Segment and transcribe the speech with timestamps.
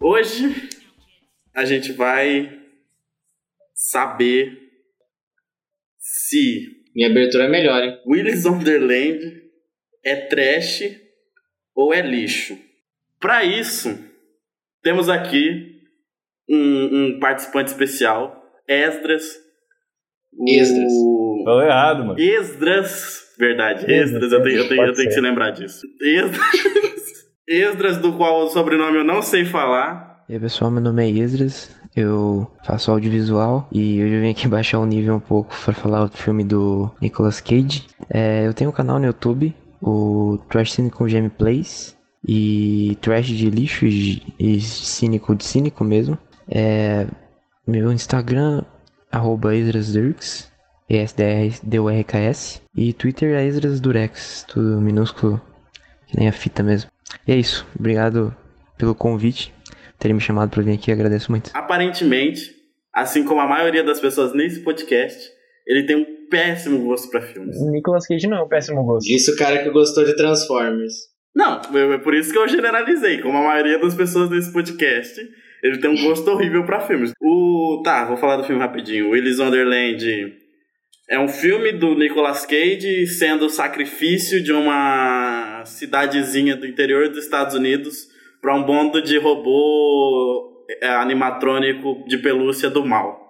[0.00, 0.68] Hoje
[1.54, 2.60] a gente vai
[3.74, 4.56] saber
[5.98, 8.00] se Minha abertura é melhor, hein?
[8.06, 9.42] Willis Wonderland
[10.04, 11.07] é trash
[11.78, 12.58] ou é lixo.
[13.20, 13.96] Para isso,
[14.82, 15.76] temos aqui
[16.50, 19.22] um, um participante especial, Esdras.
[20.36, 20.92] O- Esdras.
[21.44, 22.18] Falou errado, mano.
[22.20, 25.86] Esdras, verdade, Esdras, eu tenho, eu tenho, eu tenho que se lembrar disso.
[26.02, 26.42] Esdras,
[27.46, 30.24] Esdras, do qual o sobrenome eu não sei falar.
[30.28, 34.46] E aí pessoal, meu nome é Esdras, eu faço audiovisual e hoje eu vim aqui
[34.48, 37.86] baixar o nível um pouco para falar do filme do Nicolas Cage.
[38.10, 41.96] É, eu tenho um canal no YouTube, o Trash Cínico Gameplays
[42.26, 46.18] e Trash de lixo e, e cínico de cínico mesmo.
[46.48, 47.06] É,
[47.66, 48.64] meu Instagram,
[49.10, 50.50] arroba EsdrasDurks,
[50.88, 55.40] E-S-D-R-D-U-R-K-S e Twitter é Esdras Durex, tudo minúsculo,
[56.06, 56.90] que nem a fita mesmo.
[57.26, 58.34] E é isso, obrigado
[58.76, 59.52] pelo convite
[59.98, 61.50] terem me chamado pra vir aqui, agradeço muito.
[61.52, 62.54] Aparentemente,
[62.94, 65.30] assim como a maioria das pessoas nesse podcast,
[65.66, 67.56] ele tem um péssimo gosto pra filmes.
[67.70, 69.06] Nicolas Cage não é um péssimo gosto.
[69.06, 70.94] Disse o cara que gostou de Transformers.
[71.34, 73.20] Não, é é por isso que eu generalizei.
[73.20, 75.20] Como a maioria das pessoas desse podcast,
[75.62, 77.12] ele tem um gosto horrível pra filmes.
[77.20, 77.82] O.
[77.84, 79.10] Tá, vou falar do filme rapidinho.
[79.10, 80.36] Willis Wonderland
[81.08, 87.24] é um filme do Nicolas Cage sendo o sacrifício de uma cidadezinha do interior dos
[87.24, 88.08] Estados Unidos
[88.40, 93.27] pra um bando de robô é, animatrônico de pelúcia do mal.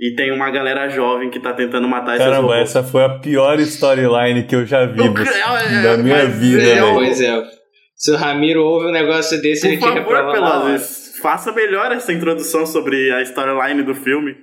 [0.00, 2.60] E tem uma galera jovem que tá tentando matar esses Caramba, robôs.
[2.60, 6.80] essa foi a pior storyline que eu já vi Eu- é, da minha vida, é.
[6.92, 7.42] Pois é.
[7.94, 10.60] Se o Ramiro ouve um negócio desse, ele Por te favor, reprova hora.
[10.64, 14.34] Pelosi, faça melhor essa introdução sobre a storyline do filme.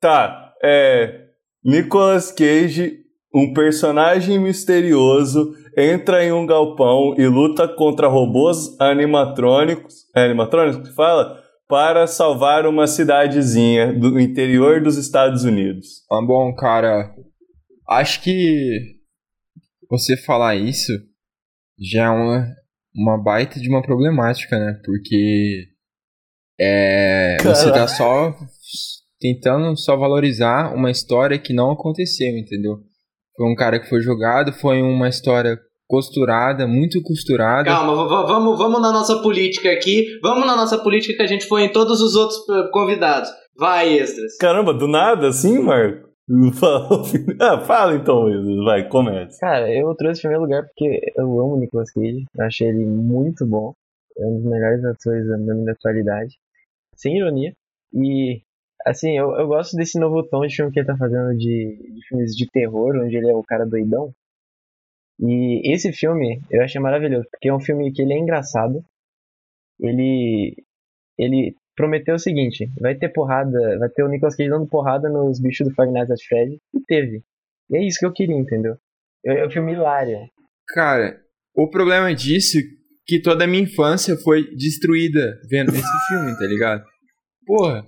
[0.00, 1.22] Tá, é.
[1.64, 2.98] Nicolas Cage,
[3.34, 9.94] um personagem misterioso, entra em um galpão e luta contra robôs animatrônicos.
[10.14, 11.42] É animatrônicos que fala?
[11.68, 16.02] Para salvar uma cidadezinha do interior dos Estados Unidos.
[16.10, 17.14] Ah, bom, cara,
[17.86, 18.96] acho que
[19.90, 20.92] você falar isso
[21.78, 22.46] já é uma,
[22.94, 24.80] uma baita de uma problemática, né?
[24.84, 25.68] Porque
[26.58, 28.34] é, você tá só
[29.20, 32.78] tentando só valorizar uma história que não aconteceu, entendeu?
[33.36, 37.64] Foi um cara que foi jogado, foi uma história costurada, muito costurada.
[37.64, 37.94] Calma,
[38.26, 40.04] vamos, vamos na nossa política aqui.
[40.22, 43.30] Vamos na nossa política que a gente foi em todos os outros eh, convidados.
[43.58, 44.36] Vai, Extras.
[44.38, 46.06] Caramba, do nada assim, Marco?
[46.60, 46.88] Fala-
[47.40, 48.26] ah, fala então,
[48.64, 49.38] vai, começa.
[49.40, 52.24] Cara, eu trouxe em primeiro lugar porque eu amo o Nicolas Cage.
[52.36, 53.72] Eu achei ele muito bom.
[54.18, 56.34] É um dos melhores atores da minha atualidade.
[56.94, 57.52] Sem ironia.
[57.94, 58.42] E,
[58.86, 62.06] assim, eu, eu gosto desse novo tom de filme que ele tá fazendo de, de
[62.08, 64.12] filmes de terror, onde ele é o cara doidão.
[65.20, 68.84] E esse filme eu achei maravilhoso, porque é um filme que ele é engraçado.
[69.80, 70.54] Ele.
[71.18, 75.40] Ele prometeu o seguinte: vai ter porrada, vai ter o Nicolas Cage dando porrada nos
[75.40, 76.58] bichos do Five Nights at Freddy.
[76.74, 77.22] E teve.
[77.70, 78.76] E é isso que eu queria, entendeu?
[79.24, 80.18] É um filme hilário.
[80.68, 81.20] Cara,
[81.54, 82.62] o problema disso é
[83.06, 86.84] que toda a minha infância foi destruída vendo esse filme, tá ligado?
[87.48, 87.82] Porra,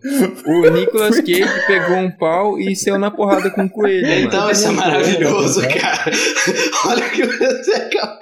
[0.46, 4.06] o Nicolas Cage pegou um pau e saiu na porrada com um coelho.
[4.26, 4.52] Então, mano.
[4.52, 6.10] isso é maravilhoso, cara.
[6.88, 8.18] Olha o que você acaba-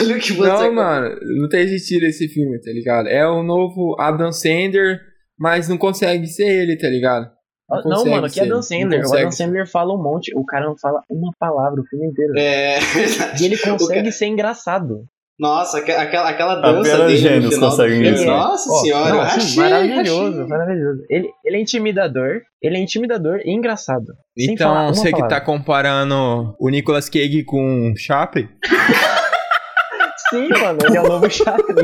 [0.00, 3.06] Olha o que você Não, mano, não tem sentido esse filme, tá ligado?
[3.08, 4.98] É o novo Adam Sandler,
[5.38, 7.30] mas não consegue ser ele, tá ligado?
[7.70, 9.00] Não, consegue mano, que é Adam não Sandler.
[9.06, 9.30] O Adam.
[9.30, 12.32] Sandler fala um monte, o cara não fala uma palavra o filme inteiro.
[12.36, 12.78] É.
[13.40, 15.04] E ele consegue cara- ser engraçado.
[15.42, 18.24] Nossa, aque- aquela, aquela dança Apenas dele gênios no conseguem isso.
[18.24, 20.46] Nossa Ó, senhora, não, eu achei, maravilhoso, achei.
[20.46, 21.02] maravilhoso.
[21.10, 24.12] Ele, ele é intimidador, ele é intimidador e engraçado.
[24.38, 28.48] Então, você que tá comparando o Nicolas Cage com o Chaplin,
[30.30, 31.74] Sim, mano, ele é o novo Chaplin.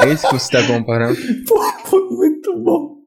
[0.00, 1.16] é isso que você tá comparando?
[1.48, 2.99] Pô, foi muito bom.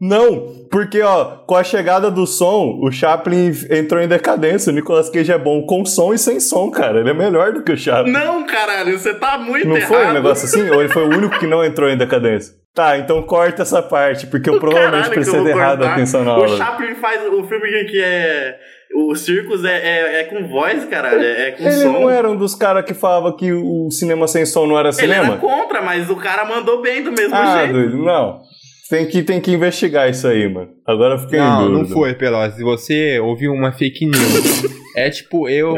[0.00, 4.72] Não, porque ó, com a chegada do som, o Chaplin entrou em decadência.
[4.72, 7.00] O Nicolas Cage é bom com som e sem som, cara.
[7.00, 8.10] Ele é melhor do que o Chaplin.
[8.10, 9.88] Não, caralho, você tá muito Não errado.
[9.88, 10.70] foi um negócio assim?
[10.70, 12.54] Ou ele foi o único que não entrou em decadência?
[12.74, 16.56] Tá, então corta essa parte, porque eu provavelmente vou errado a atenção na O aula.
[16.56, 18.56] Chaplin faz o filme que- é.
[18.92, 21.20] O Circus é, é, é com voz, caralho.
[21.22, 21.92] É, é com Ele som.
[21.92, 24.96] não era um dos caras que falava que o cinema sem som não era Ele
[24.96, 25.24] cinema?
[25.34, 27.72] era contra, mas o cara mandou bem do mesmo Ah, jeito.
[27.74, 28.40] doido, não.
[28.90, 30.68] Tem que, tem que investigar isso aí, mano.
[30.86, 31.94] Agora eu fiquei em Não, não dúvida.
[31.94, 32.62] foi, Pelosi.
[32.64, 34.64] Você ouviu uma fake news.
[34.96, 35.76] é tipo eu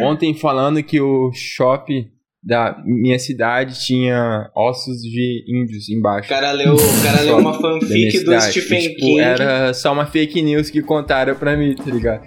[0.00, 2.06] ontem falando que o shopping
[2.40, 6.28] da minha cidade tinha ossos de índios O embaixo.
[6.28, 8.50] cara leu, o cara leu uma fanfic do cidade.
[8.52, 9.20] Stephen E, tipo, King.
[9.20, 12.22] Era só uma fake news que contaram pra mim, tá ligado?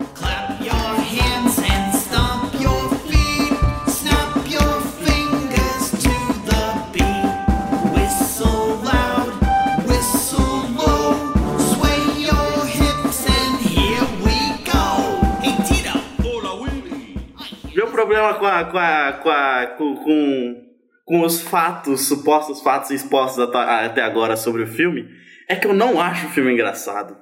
[18.30, 20.66] Problema com, a, com, a, com, a- com,
[21.06, 25.08] com, os fatos, supostos fatos expostos até agora sobre o filme,
[25.50, 27.18] é que eu não acho o filme engraçado.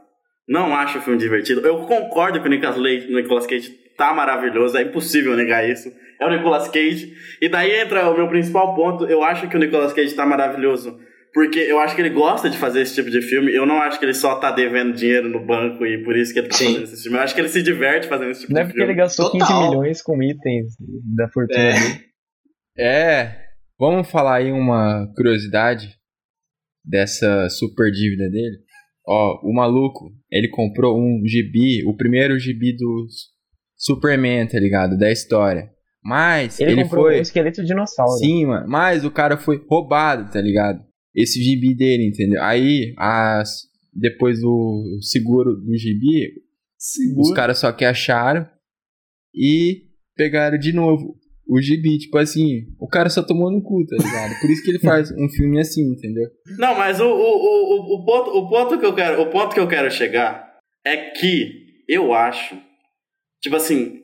[0.48, 1.62] Não acho o filme divertido.
[1.66, 5.92] Eu concordo que o Nicolas, Le- Nicolas Cage tá maravilhoso, é impossível negar isso.
[6.20, 7.14] É o Nicolas Cage.
[7.42, 9.06] E daí entra o meu principal ponto.
[9.06, 11.00] Eu acho que o Nicolas Cage tá maravilhoso.
[11.34, 13.54] Porque eu acho que ele gosta de fazer esse tipo de filme.
[13.54, 16.40] Eu não acho que ele só tá devendo dinheiro no banco e por isso que
[16.40, 16.66] ele tá Sim.
[16.74, 17.18] fazendo esse filme.
[17.18, 18.94] Eu acho que ele se diverte fazendo esse tipo Não é de porque filme.
[18.94, 19.48] ele gastou Total.
[19.48, 20.74] 15 milhões com itens
[21.16, 21.74] da fortuna É.
[21.74, 22.06] dele.
[22.78, 23.36] É,
[23.80, 25.90] vamos falar aí uma curiosidade
[26.84, 28.58] dessa super dívida dele.
[29.08, 33.06] Ó, o maluco, ele comprou um gibi, o primeiro gibi do
[33.78, 34.98] Superman, tá ligado?
[34.98, 35.70] Da história.
[36.04, 37.20] Mas Ele, ele, comprou foi.
[37.20, 38.12] um esqueleto de dinossauro.
[38.14, 38.68] Sim, mano.
[38.70, 40.80] Mas o cara foi roubado, tá ligado?
[41.16, 42.42] Esse gibi dele, entendeu?
[42.44, 43.64] Aí, as,
[43.94, 46.32] depois do seguro do gibi,
[47.18, 48.48] os caras só que acharam
[49.34, 51.18] e pegaram de novo
[51.50, 51.98] o gibi.
[51.98, 54.40] Tipo assim, o cara só tomou no cu, tá ligado?
[54.40, 56.30] Por isso que ele faz um filme assim, entendeu?
[56.58, 59.60] Não, mas o, o, o, o ponto, o, ponto que eu quero, o ponto que
[59.60, 62.56] eu quero chegar é que eu acho,
[63.42, 64.04] tipo assim,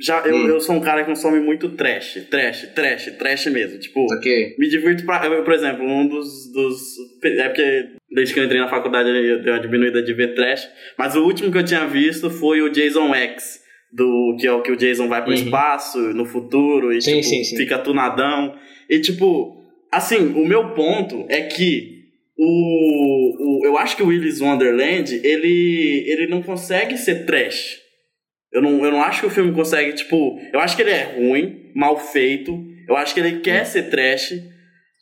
[0.00, 0.48] já, eu, Hum.
[0.48, 3.78] eu sou um cara que consome muito trash, trash, trash, trash mesmo.
[3.78, 4.54] Tipo, Ok.
[4.58, 5.26] me divirto pra.
[5.26, 6.80] eu, Por exemplo, um dos, dos.
[7.24, 10.68] É porque desde que eu entrei na faculdade eu dei uma diminuída de ver trash.
[10.96, 13.66] Mas o último que eu tinha visto foi o Jason X.
[13.90, 15.36] Do, que é o que o Jason vai pro Uhum.
[15.38, 17.56] espaço no futuro e Sim, tipo, sim, sim.
[17.56, 18.54] fica tunadão.
[18.88, 21.96] E tipo, assim, o meu ponto é que
[22.36, 27.78] o, o eu acho que o Willis Wonderland, ele ele não consegue ser trash.
[28.52, 31.14] Eu não, eu não acho que o filme consegue, tipo, eu acho que ele é
[31.16, 32.58] ruim, mal feito.
[32.88, 34.34] Eu acho que ele quer ser trash,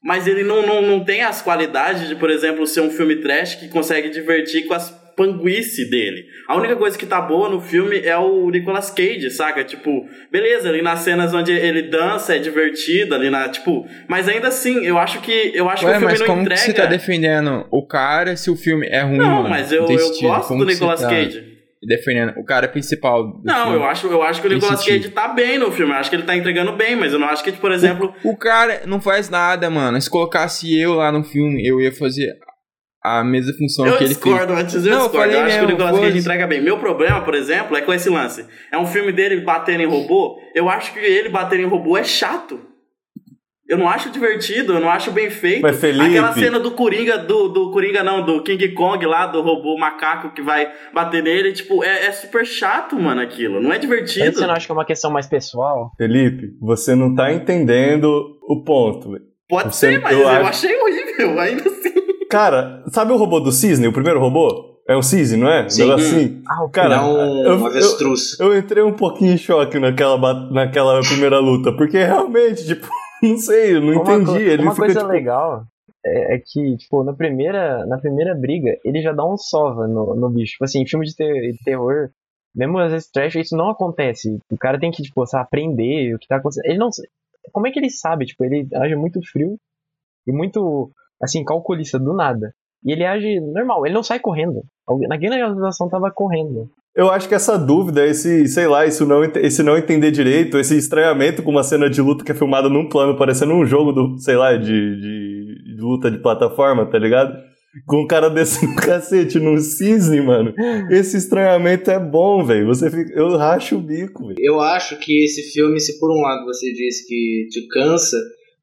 [0.02, 3.54] mas ele não, não, não tem as qualidades de, por exemplo, ser um filme trash
[3.54, 6.26] que consegue divertir com as panguice dele.
[6.46, 9.64] A única coisa que tá boa no filme é o Nicolas Cage, saca?
[9.64, 14.48] Tipo, beleza, ali nas cenas onde ele dança é divertido, ali na, tipo, mas ainda
[14.48, 16.60] assim, eu acho que eu acho Ué, que o filme mas não como entrega.
[16.60, 19.48] você tá defendendo o cara se o filme é ruim, não, mano?
[19.48, 21.55] mas eu, eu gosto Como do Nicolas tá Cage.
[21.86, 23.76] Defendendo o cara principal Não, filme?
[23.78, 24.84] eu acho, eu acho que o Nicolas.
[24.84, 25.92] Cage tá bem no filme.
[25.92, 28.12] Eu acho que ele tá entregando bem, mas eu não acho que, por exemplo.
[28.24, 30.00] O cara não faz nada, mano.
[30.00, 32.32] Se colocasse eu lá no filme, eu ia fazer
[33.04, 34.58] a mesma função Eu que ele discordo, fez.
[34.64, 35.16] antes eu Não, eu discordo.
[35.16, 36.60] Eu falei acho que o mesmo, Nicolas Cage entrega bem.
[36.60, 38.44] Meu problema, por exemplo, é com esse lance.
[38.72, 40.36] É um filme dele batendo em robô.
[40.54, 42.60] Eu acho que ele batendo em robô é chato.
[43.68, 45.62] Eu não acho divertido, eu não acho bem feito.
[45.62, 49.42] Mas, Felipe- Aquela cena do Coringa, do, do Coringa não, do King Kong lá, do
[49.42, 53.54] robô macaco que vai bater nele, tipo, é, é super chato, mano, aquilo.
[53.60, 54.38] Não é Mas divertido.
[54.38, 55.90] você não acha que é uma questão mais pessoal?
[55.98, 59.10] Felipe, você não tá entendendo o ponto.
[59.48, 61.94] Pode Você- ser, mas eu eu, acho- achei horrível, ainda assim.
[62.30, 64.76] Cara, sabe o robô do cisne, o primeiro robô?
[64.88, 65.68] É um cisne, não é?
[65.68, 65.90] Sim.
[65.90, 66.42] Um assim.
[66.48, 68.38] Ah, o Cara, não um eu- eu- avestruz.
[68.38, 72.86] Eu entrei um pouquinho em choque naquela, naquela primeira luta, porque realmente, tipo,
[73.30, 74.24] não sei, eu não uma, entendi.
[74.26, 75.64] co- Ele uma fica, coisa tipo, legal
[76.04, 80.14] é, é que, tipo, na primeira, na primeira briga, ele já dá um sova no,
[80.14, 80.52] no bicho.
[80.52, 82.10] Tipo assim, em filme de, ter- terror,
[82.54, 84.38] mesmo às vezes trash, isso não acontece.
[84.50, 86.66] O cara tem que, tipo, aprender o que tá acontecendo.
[86.66, 86.88] Ele não.
[87.52, 88.24] Como é que ele sabe?
[88.26, 89.56] Tipo, ele age muito frio
[90.26, 90.90] e muito,
[91.22, 92.52] assim, calculista, do nada.
[92.84, 94.62] E ele age normal, ele não sai correndo.
[94.86, 96.68] Alguém- Naquela realização tava correndo.
[96.96, 101.42] Eu acho que essa dúvida, esse, sei lá, não, esse não entender direito, esse estranhamento
[101.42, 104.34] com uma cena de luta que é filmada num plano, parecendo um jogo do, sei
[104.34, 107.36] lá, de, de, de luta de plataforma, tá ligado?
[107.86, 110.54] Com um cara desse no cacete, num cisne, mano.
[110.90, 112.66] Esse estranhamento é bom, velho.
[112.68, 114.38] Você fica, eu racho o bico, velho.
[114.40, 118.16] Eu acho que esse filme, se por um lado você disse que te cansa,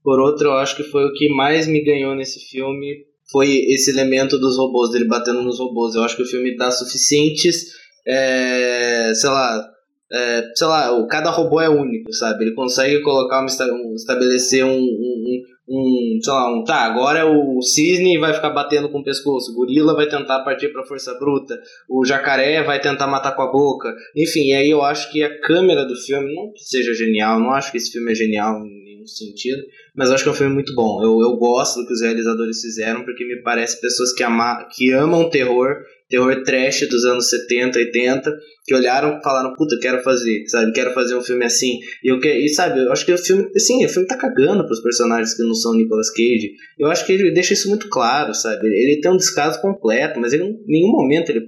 [0.04, 3.92] por outro eu acho que foi o que mais me ganhou nesse filme, foi esse
[3.92, 5.94] elemento dos robôs, dele batendo nos robôs.
[5.94, 9.70] Eu acho que o filme dá suficientes, é, sei lá,
[10.12, 12.46] é, sei lá, cada robô é único, sabe?
[12.46, 17.62] Ele consegue colocar, uma, um- estabelecer um, um, um- sei lá, um, tá, agora o
[17.62, 21.58] cisne vai ficar batendo com o pescoço, o gorila vai tentar partir pra força bruta,
[21.90, 25.40] o jacaré vai tentar matar com a boca, enfim, e aí eu acho que a
[25.42, 29.08] câmera do filme, não seja genial, não acho que esse filme é genial em nenhum
[29.08, 29.62] sentido,
[29.96, 31.02] mas acho que é um filme muito bom.
[31.04, 34.92] Eu, eu gosto do que os realizadores fizeram, porque me parece pessoas que, ama, que
[34.92, 35.76] amam terror
[36.14, 38.32] terror trash dos anos 70, 80,
[38.64, 40.72] que olharam e falaram, puta, quero fazer, sabe?
[40.72, 41.80] Quero fazer um filme assim.
[42.04, 44.64] E, eu que, e sabe, eu acho que o filme, assim, o filme tá cagando
[44.64, 46.52] pros personagens que não são Nicolas Cage.
[46.78, 48.68] Eu acho que ele deixa isso muito claro, sabe?
[48.68, 51.48] Ele tem um descaso completo, mas ele, em nenhum momento ele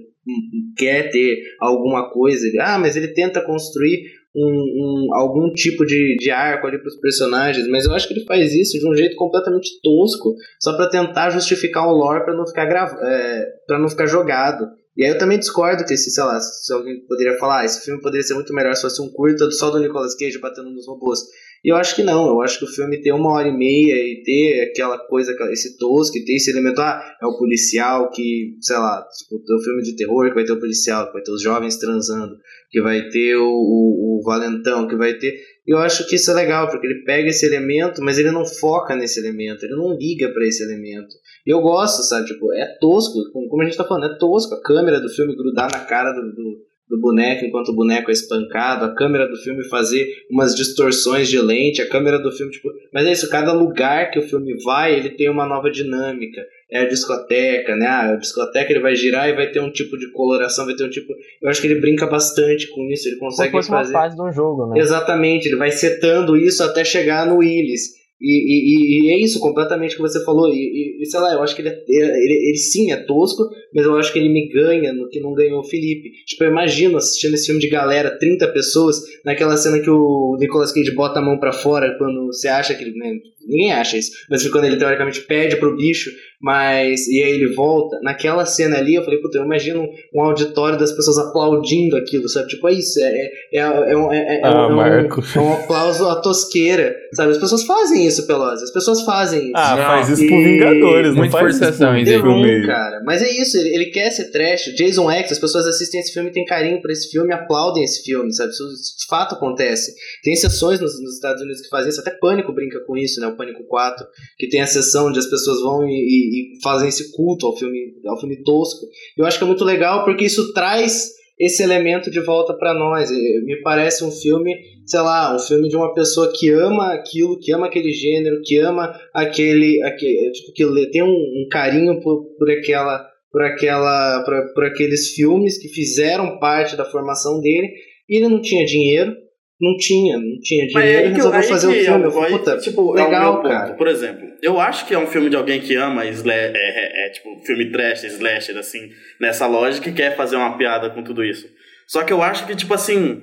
[0.76, 2.44] quer ter alguma coisa.
[2.44, 4.00] Ele, ah, mas ele tenta construir
[4.36, 8.26] um, um, algum tipo de, de arco ali pros personagens, mas eu acho que ele
[8.26, 12.46] faz isso de um jeito completamente tosco, só para tentar justificar o lore para não
[12.46, 14.66] ficar grava, é, para não ficar jogado.
[14.96, 17.84] E aí eu também discordo que esse, sei lá, se alguém poderia falar, ah, esse
[17.84, 20.86] filme poderia ser muito melhor se fosse um curta só do Nicolas Cage batendo nos
[20.86, 21.20] robôs.
[21.66, 23.96] E eu acho que não, eu acho que o filme ter uma hora e meia
[23.96, 28.76] e ter aquela coisa, esse tosco, ter esse elemento, ah, é o policial que, sei
[28.76, 31.42] lá, tipo, um filme de terror que vai ter o policial, que vai ter os
[31.42, 32.36] jovens transando,
[32.70, 35.40] que vai ter o, o, o valentão, que vai ter.
[35.66, 38.94] Eu acho que isso é legal, porque ele pega esse elemento, mas ele não foca
[38.94, 41.16] nesse elemento, ele não liga para esse elemento.
[41.44, 42.26] E eu gosto, sabe?
[42.26, 44.54] Tipo, é tosco, como a gente tá falando, é tosco.
[44.54, 48.12] A câmera do filme grudar na cara do, do, do boneco enquanto o boneco é
[48.12, 52.68] espancado, a câmera do filme fazer umas distorções de lente, a câmera do filme, tipo.
[52.92, 56.40] Mas é isso, cada lugar que o filme vai, ele tem uma nova dinâmica.
[56.70, 57.86] É a discoteca, né?
[57.86, 60.84] Ah, a discoteca ele vai girar e vai ter um tipo de coloração, vai ter
[60.84, 61.12] um tipo.
[61.42, 63.94] Eu acho que ele brinca bastante com isso, ele consegue Como se fosse fazer.
[63.94, 64.80] uma fase um jogo, né?
[64.80, 67.94] Exatamente, ele vai setando isso até chegar no Willis.
[68.20, 70.48] E, e, e é isso completamente que você falou.
[70.52, 73.44] E, e sei lá, eu acho que ele, é- ele, ele sim é tosco,
[73.74, 76.10] mas eu acho que ele me ganha no que não ganhou o Felipe.
[76.26, 80.72] Tipo, eu imagino assistindo esse filme de galera, 30 pessoas, naquela cena que o Nicolas
[80.72, 82.96] Cage bota a mão pra fora quando você acha que ele.
[82.96, 83.12] Né,
[83.48, 87.06] ninguém acha isso, mas quando ele teoricamente pede pro bicho, mas.
[87.08, 87.98] E aí ele volta.
[88.02, 92.48] Naquela cena ali, eu falei, puta, eu imagino um auditório das pessoas aplaudindo aquilo, sabe?
[92.48, 93.58] Tipo, é isso, é, é, é,
[93.92, 95.22] é, um- é, é, Ah, um- Marco.
[95.34, 97.32] é um aplauso à tosqueira, sabe?
[97.32, 99.52] As pessoas fazem isso, Pelosi, as pessoas fazem isso.
[99.54, 102.18] Ah, Não, faz isso e- por Vingadores, não Muito faz isso forçação, por isso The
[102.20, 102.58] filme.
[102.60, 103.02] Room, cara.
[103.04, 104.64] Mas é isso, ele, ele quer ser trash.
[104.76, 108.32] Jason X, as pessoas assistem esse filme, têm carinho por esse filme, aplaudem esse filme,
[108.32, 108.50] sabe?
[108.50, 109.92] Isso de fato acontece.
[110.22, 113.26] Tem sessões nos, nos Estados Unidos que fazem isso, até Pânico brinca com isso, né?
[113.26, 114.06] O Pânico 4,
[114.38, 117.56] que tem a sessão onde as pessoas vão e, e- e fazem esse culto ao
[117.56, 118.86] filme, ao filme tosco.
[119.16, 123.10] Eu acho que é muito legal porque isso traz esse elemento de volta pra nós.
[123.10, 124.54] Me parece um filme,
[124.86, 128.56] sei lá, um filme de uma pessoa que ama aquilo, que ama aquele gênero, que
[128.58, 134.54] ama aquele, aquele tipo, que tem um, um carinho por, por aquela, por aquela, por,
[134.54, 137.68] por aqueles filmes que fizeram parte da formação dele.
[138.08, 139.14] E ele não tinha dinheiro,
[139.60, 142.04] não tinha, não tinha Mas dinheiro, eu- resolveu fazer o que filme.
[142.04, 143.48] eu- falei, puta, tipo, é legal, ponto.
[143.50, 143.74] cara.
[143.74, 147.06] Por exemplo, eu acho que é um filme de alguém que ama sla é, é-
[147.06, 148.88] é, tipo filme trash, slasher, assim,
[149.20, 151.46] nessa lógica e quer fazer uma piada com tudo isso.
[151.86, 153.20] Só que eu acho que, tipo assim.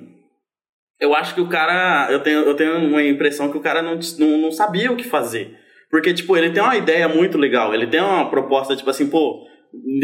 [1.00, 2.06] Eu acho que o cara.
[2.08, 5.02] Eu tenho, eu tenho uma impressão que o cara não, não, não sabia o que
[5.02, 5.50] fazer.
[5.90, 7.74] Porque, tipo, ele tem uma ideia muito legal.
[7.74, 9.44] Ele tem uma proposta, tipo assim, pô.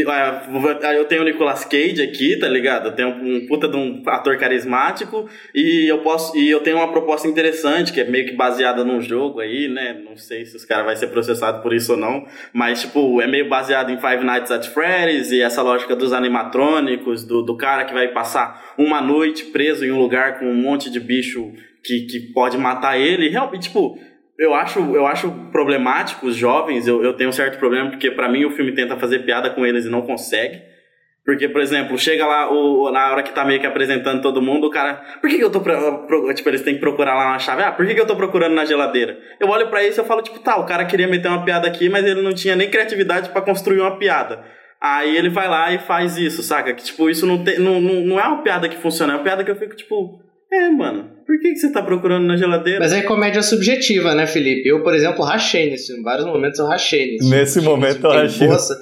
[0.09, 2.89] Ah, Eu tenho o Nicolas Cage aqui, tá ligado?
[2.89, 6.91] Eu tenho um puta de um ator carismático e eu posso e eu tenho uma
[6.91, 10.00] proposta interessante que é meio que baseada num jogo aí, né?
[10.05, 13.27] Não sei se os caras vai ser processado por isso ou não, mas tipo, é
[13.27, 17.85] meio baseado em Five Nights at Freddy's e essa lógica dos animatrônicos, do, do cara
[17.85, 22.00] que vai passar uma noite preso em um lugar com um monte de bicho que,
[22.03, 23.29] que pode matar ele.
[23.29, 23.99] Realmente, tipo,
[24.41, 28.29] eu acho, eu acho problemático os jovens, eu, eu tenho um certo problema, porque pra
[28.29, 30.61] mim o filme tenta fazer piada com eles e não consegue.
[31.25, 34.67] Porque, por exemplo, chega lá, o, na hora que tá meio que apresentando todo mundo,
[34.67, 34.95] o cara.
[35.21, 35.61] Por que, que eu tô.
[35.61, 37.63] pro- tipo, eles têm que procurar lá uma chave.
[37.63, 39.19] Ah, por que, que eu tô procurando na geladeira?
[39.39, 41.91] Eu olho pra isso e falo, tipo, tá, o cara queria meter uma piada aqui,
[41.91, 44.43] mas ele não tinha nem criatividade pra construir uma piada.
[44.81, 46.73] Aí ele vai lá e faz isso, saca?
[46.73, 49.45] Que, tipo, isso não, não, não, não é uma piada que funciona, é uma piada
[49.45, 50.23] que eu fico, tipo.
[50.52, 52.80] É, mano, por que, que você tá procurando na geladeira?
[52.80, 54.69] Mas é comédia subjetiva, né, Felipe?
[54.69, 56.00] Eu, por exemplo, rachei nesse filme.
[56.00, 58.49] Em vários momentos eu rachei nesse Nesse momento eu rachei.
[58.49, 58.76] moça-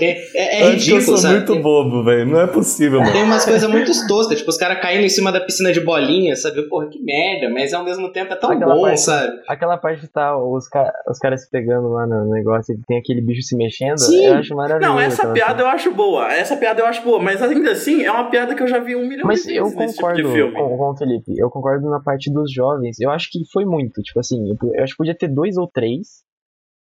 [0.00, 1.34] é, é Eu acho que eu ridículo, sou sabe?
[1.36, 2.26] muito bobo, velho.
[2.26, 3.12] Não é possível, mano.
[3.12, 6.34] Tem umas coisas muito toscas, tipo, os caras caindo em cima da piscina de bolinha,
[6.36, 6.62] sabe?
[6.68, 9.32] Porra, que merda, mas ao mesmo tempo é tão Aquela bom, parte- sabe?
[9.48, 12.98] Aquela parte que tá os, ca os caras se pegando lá no negócio e tem
[12.98, 14.24] aquele bicho se mexendo, Sim.
[14.26, 14.92] eu acho maravilhoso.
[14.94, 16.32] Não, essa piada eu acho boa.
[16.32, 18.94] Essa piada eu acho boa, mas ainda assim é uma piada que eu já vi
[18.96, 20.52] um milhão Mas de eu vezes nesse tipo concordo de filme.
[20.54, 22.98] com, com o Felipe, eu concordo na parte dos jovens.
[23.00, 25.68] Eu acho que foi muito, tipo assim, eu, eu acho que podia ter dois ou
[25.72, 26.22] três,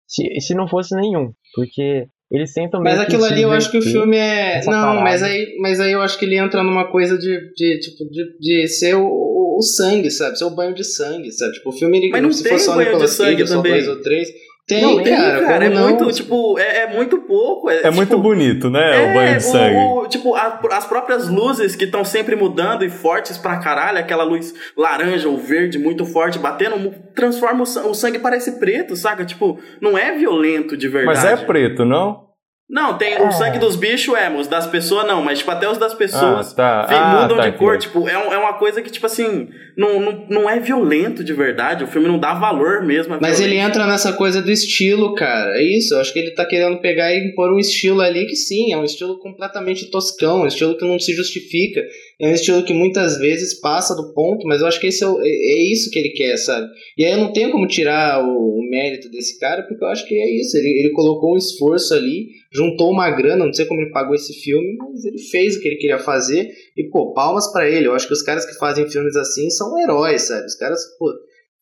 [0.08, 3.81] se, se não fosse nenhum, porque eles tentam Mas aquilo ali eu acho que o
[3.81, 4.62] filme é.
[4.65, 5.01] Não, parada.
[5.01, 8.38] mas aí, mas aí eu acho que ele entra numa coisa de, de tipo, de,
[8.39, 10.38] de ser o, o, o sangue, sabe?
[10.38, 11.53] Ser o banho de sangue, sabe?
[11.53, 13.71] Tipo, o filme ele Mas não se tem fosse banho de sangue Cage, também.
[13.71, 14.29] dois ou três.
[14.70, 15.90] Tem, Não, tem, cara, cara, é não?
[15.90, 17.72] muito, tipo, é, é muito pouco.
[17.72, 19.10] É muito tipo, bonito, né?
[19.10, 19.76] o banho de sangue.
[19.76, 24.24] o- tipo, a- as próprias luzes que estão sempre mudando e fortes pra caralho, aquela
[24.24, 29.26] luz laranja ou verde muito forte batendo, transforma o, o sangue parece preto, saca?
[29.26, 31.18] Tipo, não é violento de verdade.
[31.18, 32.28] Mas é preto, não?
[32.70, 33.28] Não, tem É.
[33.28, 36.52] o sangue dos bichos é, os das pessoas não, mas tipo, até os das pessoas
[36.52, 36.86] Ah, tá.
[36.88, 40.00] Ah, mudam tá, de cor, tipo, é, um- é uma coisa que, tipo assim, não,
[40.00, 43.18] não, não é violento de verdade, o filme não dá valor mesmo.
[43.20, 43.68] Mas ele violência.
[43.70, 45.58] entra nessa coisa do estilo, cara.
[45.58, 45.96] É isso.
[45.96, 48.78] Eu acho que ele tá querendo pegar e impor um estilo ali que sim, é
[48.78, 51.82] um estilo completamente toscão, um estilo que não se justifica.
[52.22, 55.08] É um estilo que muitas vezes passa do ponto, mas eu acho que esse é,
[55.08, 56.68] o- é- é isso que ele quer, sabe?
[56.98, 60.06] E aí eu não tenho como tirar o, o mérito desse cara, porque eu acho
[60.06, 60.58] que é isso.
[60.58, 64.34] Ele, ele colocou um esforço ali, juntou uma grana, não sei como ele pagou esse
[64.42, 66.50] filme, mas ele fez o que ele queria fazer.
[66.76, 67.88] E, pô, palmas pra ele.
[67.88, 70.46] Eu acho que os caras que fazem filmes assim são heróis, sabe?
[70.46, 71.10] Os caras, pô,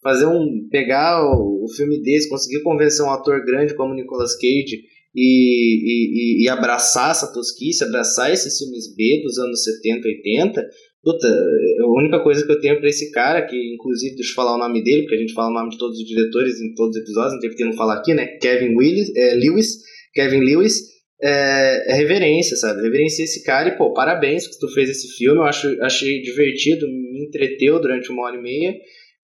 [0.02, 0.68] fazer um.
[0.72, 4.82] pegar o, o filme desse, conseguir convencer um ator grande como Nicolas Cage
[5.18, 10.64] e, e, e- abraçar essa tosquice, abraçar esses filmes B dos anos 70, 80.
[11.04, 14.56] Puta, a única coisa que eu tenho pra esse cara, que inclusive deixa eu falar
[14.56, 16.96] o nome dele, porque a gente fala o nome de todos os diretores em todos
[16.96, 18.28] os episódios, não tem porque não falar aqui, né?
[18.40, 19.78] Kevin Willis, é, Lewis,
[20.14, 20.84] Kevin Lewis,
[21.24, 22.84] é, é reverência, sabe?
[22.84, 26.88] Reverencia esse cara e, pô, parabéns que tu fez esse filme, eu acho, achei divertido,
[26.88, 28.76] me entreteu durante uma hora e meia.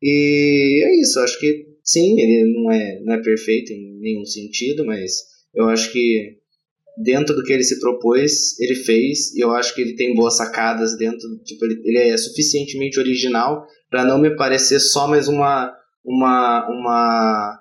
[0.01, 4.85] E é isso, acho que sim, ele não é, não é perfeito em nenhum sentido,
[4.85, 6.37] mas eu acho que
[7.03, 10.37] dentro do que ele se propôs, ele fez, e eu acho que ele tem boas
[10.37, 15.73] sacadas dentro, tipo, ele, ele é suficientemente original para não me parecer só mais uma
[16.05, 17.59] uma uma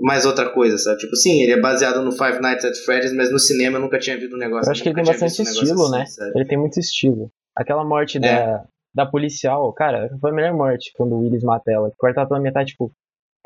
[0.00, 0.98] mais outra coisa, sabe?
[0.98, 3.98] Tipo, sim, ele é baseado no Five Nights at Freddy's, mas no cinema eu nunca
[3.98, 4.68] tinha visto um negócio.
[4.68, 6.06] Eu acho que ele tem bastante um estilo, assim, né?
[6.06, 6.32] sabe?
[6.36, 7.32] Ele tem muito estilo.
[7.56, 8.20] Aquela morte É.
[8.20, 11.90] da, da policial, cara, foi a melhor morte quando o Willis mata ela.
[11.98, 12.92] Cortar pela metade, tipo,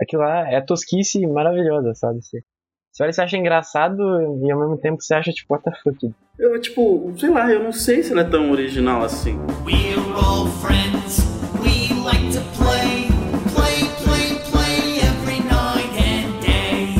[0.00, 2.18] aquilo lá é tosquice maravilhosa, sabe?
[2.96, 4.02] Você, você olha e você acha engraçado
[4.42, 6.14] e ao mesmo tempo você acha, tipo, what the fuck?
[6.38, 9.38] Eu, tipo, sei lá, eu não sei se ele é tão original assim.
[9.66, 11.18] We're all friends.
[11.60, 13.08] We like to play,
[13.54, 16.96] play, play, play every night and day.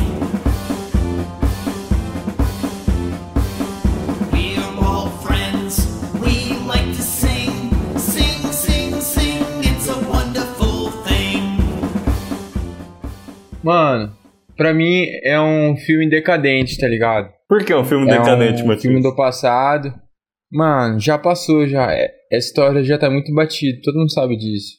[4.31, 5.87] We're all friends.
[6.21, 9.43] We like to sing, sing, sing, sing.
[9.63, 11.57] It's a wonderful thing.
[13.63, 14.11] Mano,
[14.57, 17.29] pra mim é um filme decadente, tá ligado?
[17.47, 18.81] Por que é um filme é decadente, um Matheus?
[18.81, 19.93] filme do passado.
[20.51, 21.91] Mano, já passou já.
[21.93, 24.77] É- A história já tá muito batida, todo mundo sabe disso.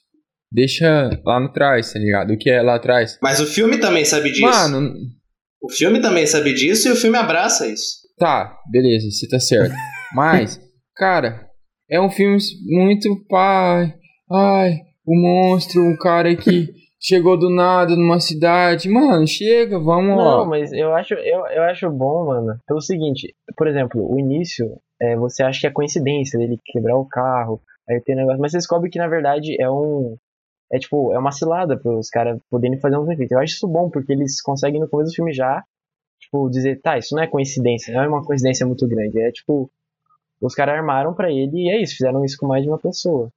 [0.53, 2.33] Deixa lá no trás, tá ligado?
[2.33, 3.19] O que é lá atrás?
[3.23, 4.43] Mas o filme também sabe disso.
[4.43, 4.93] Mano,
[5.63, 7.99] O filme também sabe disso e o filme abraça isso.
[8.19, 9.75] tá, beleza, você tá certo.
[10.15, 10.59] Mas,
[10.97, 11.47] cara,
[11.91, 13.95] é um filme muito pai.
[14.31, 14.73] Ai,
[15.07, 16.69] o monstro, um cara que
[17.09, 18.89] chegou do nada numa cidade.
[18.89, 20.45] Mano, chega, vamos Não, lá.
[20.45, 25.17] mas eu acho, eu, eu acho bom, mano, pelo seguinte, por exemplo, o início, é,
[25.17, 28.91] você acha que é coincidência dele quebrar o carro, aí tem negócio, mas você descobre
[28.91, 30.17] que na verdade é um.
[30.71, 33.33] É tipo, é uma cilada para os caras poderem fazer uns efeitos.
[33.33, 35.65] Eu acho isso bom, porque eles conseguem no começo do filme já,
[36.21, 39.19] tipo, dizer, tá, isso não é coincidência, não é uma coincidência muito grande.
[39.19, 39.71] É tipo,
[40.43, 43.31] os caras armaram pra ele e é isso, fizeram isso com mais de uma pessoa.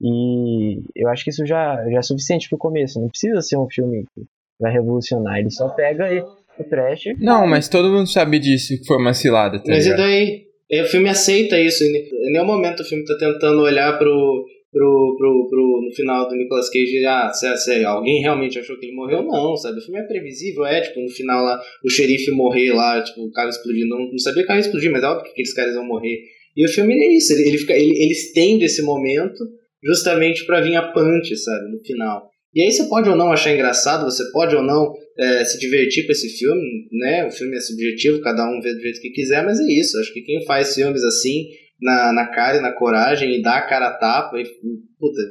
[0.00, 3.00] E eu acho que isso já, já é suficiente pro começo.
[3.00, 4.22] Não precisa ser um filme que
[4.60, 5.38] vai revolucionar.
[5.38, 7.04] Ele só pega e- o trash.
[7.20, 10.06] Não, mas todo mundo sabe disso que foi uma cilada, tá Mas e ligado?
[10.06, 10.42] daí?
[10.70, 11.84] E o filme aceita isso.
[11.84, 16.34] Em nenhum momento o filme tá tentando olhar pro, pro, pro, pro no final do
[16.36, 19.78] Nicolas Cage e ah, se, se alguém realmente achou que ele morreu, não, sabe?
[19.78, 23.30] O filme é previsível, é, tipo, no final lá, o xerife morrer lá, tipo, o
[23.32, 23.88] carro explodindo.
[23.88, 25.86] Não, não sabia que o carro ia explodir, mas é óbvio que aqueles caras vão
[25.86, 26.18] morrer.
[26.56, 29.38] E o filme é isso, ele, ele fica, ele, ele estende esse momento
[29.82, 32.28] justamente pra vir a punch, sabe, no final.
[32.54, 36.06] E aí você pode ou não achar engraçado, você pode ou não é, se divertir
[36.06, 37.26] com esse filme, né?
[37.26, 39.98] O filme é subjetivo, cada um vê do jeito que quiser, mas é isso.
[39.98, 41.44] Acho que quem faz filmes assim,
[41.80, 45.22] na, na cara e na coragem, e dá a cara a tapa, e, puta,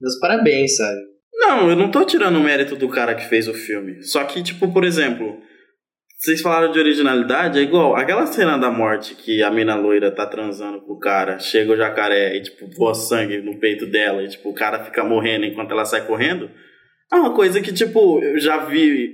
[0.00, 1.00] meus parabéns, sabe?
[1.34, 4.02] Não, eu não tô tirando o mérito do cara que fez o filme.
[4.02, 5.38] Só que, tipo, por exemplo,
[6.26, 10.26] vocês falaram de originalidade, é igual aquela cena da morte que a mina loira tá
[10.26, 14.28] transando com o cara, chega o jacaré e, tipo, voa sangue no peito dela e,
[14.28, 16.50] tipo, o cara fica morrendo enquanto ela sai correndo.
[17.12, 19.12] É uma coisa que, tipo, eu já vi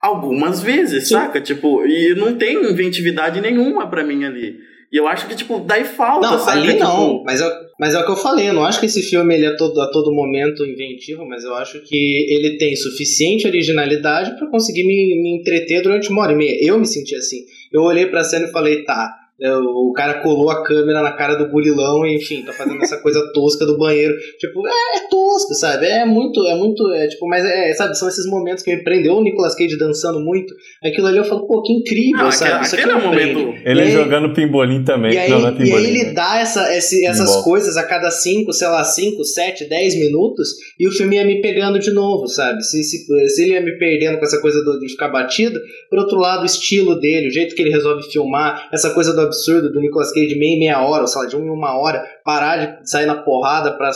[0.00, 1.40] algumas vezes, saca?
[1.40, 4.56] Tipo, e não tem inventividade nenhuma pra mim ali.
[4.92, 6.58] E eu acho que, tipo, daí falta, Não, sabe?
[6.68, 7.50] ali não, Tipo, mas é,
[7.80, 9.80] mas é o que eu falei, eu não acho que esse filme ele é todo,
[9.80, 15.22] a todo momento inventivo, mas eu acho que ele tem suficiente originalidade pra conseguir me,
[15.22, 16.58] me entreter durante uma hora e meia.
[16.62, 17.38] Eu me senti assim.
[17.72, 19.10] Eu olhei pra cena e falei, tá,
[19.50, 23.20] o cara colou a câmera na cara do gurilão e, enfim, tá fazendo essa coisa
[23.32, 24.14] tosca do banheiro.
[24.38, 25.86] Tipo, é, é tosco, sabe?
[25.86, 29.14] É muito, é muito, é tipo, mas é, sabe, são esses momentos que me prendeu
[29.14, 30.54] o Nicolas Cage dançando muito.
[30.84, 32.50] Aquilo ali eu falo, pô, que incrível, Não, sabe?
[32.52, 35.12] aquele- Isso aqui é um momento- Ele aí- jogando pimbolim também.
[35.14, 36.12] E aí, não, não é e aí ele né?
[36.12, 37.44] dá essa, esse- essas Pinball.
[37.44, 41.40] coisas a cada 5, sei lá, 5, 7, 10 minutos e o filme ia me
[41.40, 42.62] pegando de novo, sabe?
[42.62, 45.58] Se, se, se ele ia me perdendo com essa coisa do- de ficar batido,
[45.90, 49.31] por outro lado, o estilo dele, o jeito que ele resolve filmar, essa coisa do
[49.32, 51.50] absurdo do Nicolas Cage de meia e meia hora, ou sei lá, de uma em
[51.50, 53.90] uma hora, parar de sair na porrada pra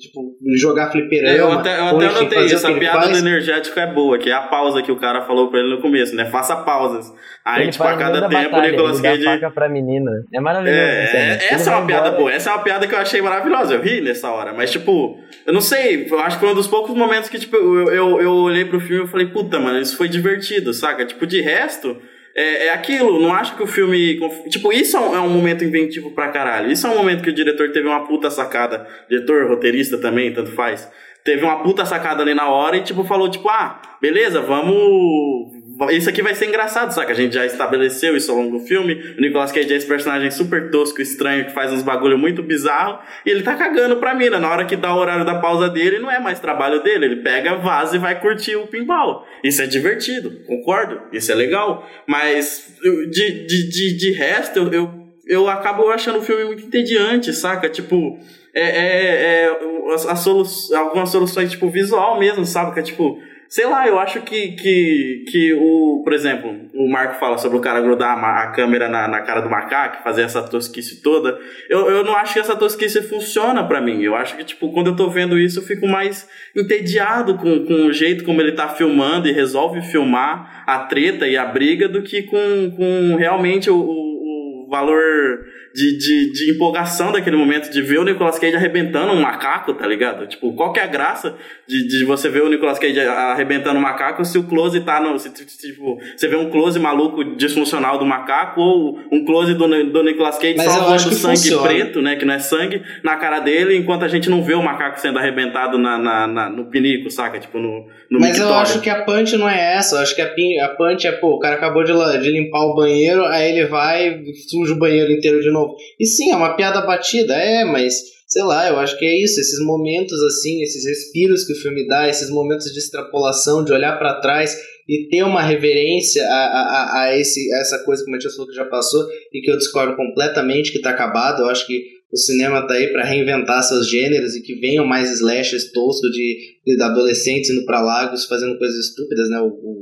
[0.00, 1.36] tipo, jogar fliperama.
[1.36, 3.22] Eu até, eu até enfim, o isso, a piada faz.
[3.22, 5.80] do energético é boa, que é a pausa que o cara falou pra ele no
[5.80, 6.26] começo, né?
[6.26, 7.12] Faça pausas.
[7.44, 9.24] Aí, ele tipo, a cada da tempo o batalha, Nicolas ele dá Cage.
[9.24, 10.10] faca pra menina.
[10.32, 10.78] É maravilhoso.
[10.78, 11.32] É, essa cena.
[11.32, 13.74] é, essa é uma piada embora, boa, essa é uma piada que eu achei maravilhosa.
[13.74, 16.68] Eu ri nessa hora, mas tipo, eu não sei, eu acho que foi um dos
[16.68, 19.96] poucos momentos que, tipo, eu, eu, eu olhei pro filme e falei, puta, mano, isso
[19.96, 21.04] foi divertido, saca?
[21.04, 21.96] Tipo, de resto,
[22.34, 24.18] é, é aquilo, não acho que o filme.
[24.48, 26.70] Tipo, isso é um, é um momento inventivo pra caralho.
[26.70, 28.86] Isso é um momento que o diretor teve uma puta sacada.
[29.08, 30.90] Diretor, roteirista também, tanto faz.
[31.24, 35.51] Teve uma puta sacada ali na hora e, tipo, falou, tipo, ah, beleza, vamos.
[35.90, 37.12] Isso aqui vai ser engraçado, saca?
[37.12, 38.94] A gente já estabeleceu isso ao longo do filme.
[39.18, 42.98] O Nicolas Cage é esse personagem super tosco, estranho, que faz uns bagulho muito bizarro.
[43.24, 44.38] E ele tá cagando pra mina.
[44.38, 47.06] Na hora que dá o horário da pausa dele, não é mais trabalho dele.
[47.06, 49.26] Ele pega, vaza e vai curtir o pinball.
[49.42, 51.00] Isso é divertido, concordo.
[51.12, 51.88] Isso é legal.
[52.06, 52.76] Mas
[53.10, 54.90] de, de, de, de resto, eu, eu,
[55.26, 57.68] eu acabo achando o filme muito entediante, saca?
[57.68, 58.18] Tipo,
[58.54, 59.58] é, é, é
[59.94, 60.44] as, as solu
[60.76, 62.72] algumas soluções, tipo, visual mesmo, sabe?
[62.72, 63.18] Que é tipo.
[63.52, 67.60] Sei lá, eu acho que, que, que o, por exemplo, o Marco fala sobre o
[67.60, 71.38] cara grudar a, a câmera na, na cara do macaco, fazer essa tosquice toda.
[71.68, 74.00] Eu, eu não acho que essa tosquice funciona pra mim.
[74.00, 77.88] Eu acho que, tipo, quando eu tô vendo isso, eu fico mais entediado com, com
[77.88, 82.02] o jeito como ele tá filmando e resolve filmar a treta e a briga do
[82.02, 87.80] que com, com realmente o, o, o valor de, de, de empolgação daquele momento, de
[87.82, 90.26] ver o Nicolas Cage arrebentando um macaco, tá ligado?
[90.26, 91.34] Tipo, qual que é a graça
[91.66, 95.18] de, de você ver o Nicolas Cage arrebentando um macaco se o close tá no.
[95.18, 100.02] Se, tipo, você vê um close maluco disfuncional do macaco ou um close do, do
[100.02, 101.68] Nicolas Cage Mas só eu que sangue funciona.
[101.68, 102.16] preto, né?
[102.16, 105.18] Que não é sangue, na cara dele, enquanto a gente não vê o macaco sendo
[105.18, 107.38] arrebentado na, na, na- no pinico, saca?
[107.38, 108.62] Tipo, no, no Mas eu mictório.
[108.62, 109.96] acho que a punch não é essa.
[109.96, 110.26] Eu acho que a,
[110.66, 114.08] a punch é, pô, o cara acabou de, de limpar o banheiro, aí ele vai
[114.08, 115.61] e suja o banheiro inteiro de novo.
[116.00, 117.94] E sim, é uma piada batida, é, mas
[118.28, 119.38] sei lá, eu acho que é isso.
[119.40, 123.98] Esses momentos assim, esses respiros que o filme dá, esses momentos de extrapolação, de olhar
[123.98, 124.56] pra trás
[124.88, 128.48] e ter uma reverência a, a, a- esse, a essa coisa que o Matias falou
[128.48, 131.42] que já passou e que eu discordo completamente, que tá acabado.
[131.42, 131.80] Eu acho que
[132.12, 136.36] o cinema tá aí pra reinventar seus gêneros e que venham mais slashers toscos de,
[136.66, 139.40] de adolescentes indo pra lagos fazendo coisas estúpidas, né?
[139.40, 139.81] O, o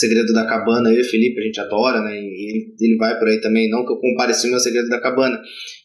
[0.00, 2.16] Segredo da Cabana, eu e o Felipe, a gente adora, né?
[2.16, 5.00] E ele, vai por aí também, não que eu compare esse filme ao Segredo da
[5.00, 5.38] Cabana.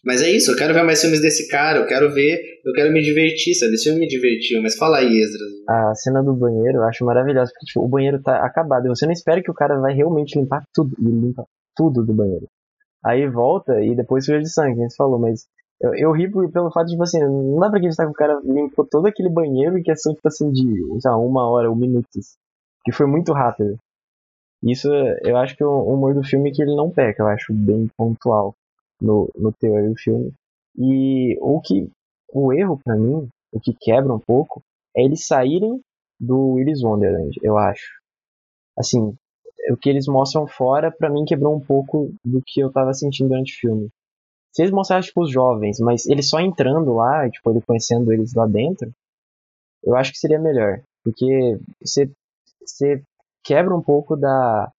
[0.03, 2.91] Mas é isso, eu quero ver mais filmes desse cara, eu quero ver, eu quero
[2.91, 3.73] me divertir, sabe?
[3.73, 5.51] Esse filme me divertiu, mas fala aí, Esdras.
[5.69, 8.85] A cena do banheiro eu acho maravilhosa, porque tipo, o banheiro tá acabado.
[8.85, 10.95] E você não espera que o cara vai realmente limpar tudo.
[10.99, 12.47] E ele limpa tudo do banheiro.
[13.05, 15.41] Aí volta e depois suja de sangue, como você falou, mas
[15.81, 18.39] eu, eu ri pelo fato de, tipo assim, não dá pra acreditar que o cara
[18.43, 20.63] limpou todo aquele banheiro em questão, tipo assim, de,
[20.99, 22.37] sei lá, uma hora ou minutos.
[22.83, 23.77] Que foi muito rápido.
[24.65, 24.89] Isso,
[25.23, 27.87] eu acho que o humor do filme é que ele não peca, eu acho bem
[27.95, 28.55] pontual
[28.99, 30.33] no, no teor do filme.
[30.75, 31.87] E o que,
[32.33, 34.63] o erro pra mim, o que quebra um pouco,
[34.97, 35.79] é eles saírem
[36.19, 37.99] do Willis Wonderland, eu acho.
[38.77, 39.15] Assim,
[39.69, 43.29] o que eles mostram fora, pra mim, quebrou um pouco do que eu tava sentindo
[43.29, 43.89] durante o filme.
[44.51, 48.33] Se eles mostrassem, tipo, os jovens, mas ele só entrando lá, tipo, ele conhecendo eles
[48.33, 48.91] lá dentro,
[49.83, 50.81] eu acho que seria melhor.
[51.03, 52.09] Porque você
[53.45, 54.71] quebra um pouco da.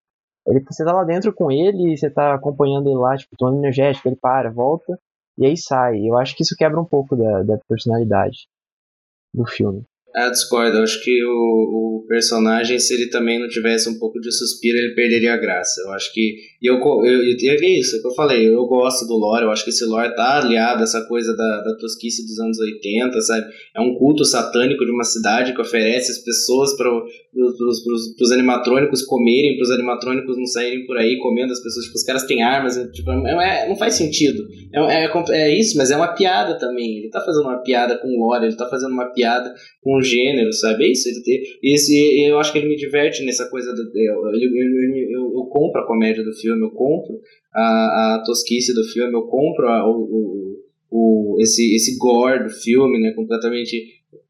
[0.46, 3.58] Ele, você tá lá dentro com ele, e você tá acompanhando ele lá, tipo, tomando
[3.58, 4.98] energético, ele para, volta,
[5.38, 6.00] e aí sai.
[6.06, 8.48] Eu acho que isso quebra um pouco da, da personalidade
[9.34, 9.84] do filme.
[10.16, 10.78] Ah, discordo.
[10.78, 14.94] Acho que o, o personagem, se ele também não tivesse um pouco de suspiro, ele
[14.94, 15.82] perderia a graça.
[15.82, 16.36] Eu acho que.
[16.62, 18.48] E eu, eu, eu, é isso que eu falei.
[18.48, 19.44] Eu gosto do lore.
[19.44, 22.58] Eu acho que esse lore tá aliado a essa coisa da, da tosquice dos anos
[22.58, 23.46] 80, sabe?
[23.76, 26.90] É um culto satânico de uma cidade que oferece as pessoas para
[28.22, 31.84] os animatrônicos comerem, para os animatrônicos não saírem por aí comendo as pessoas.
[31.84, 32.78] Tipo, os caras têm armas.
[32.78, 34.42] é, Tipo, é- é- não faz sentido.
[34.72, 37.00] É, é, é isso, mas é uma piada também.
[37.00, 40.52] Ele tá fazendo uma piada com o lore, ele tá fazendo uma piada com gênero,
[40.52, 40.84] sabe?
[40.84, 41.08] É isso.
[41.08, 43.72] Ele tem, esse, eu acho que ele me diverte nessa coisa.
[43.74, 47.18] Do, eu, ele- eu, eu compro a comédia do filme, eu compro
[47.54, 47.60] a,
[48.16, 50.56] a tosquice do filme, eu compro a- o, o,
[50.90, 53.12] o- esse, esse gore do filme, né?
[53.14, 53.76] Completamente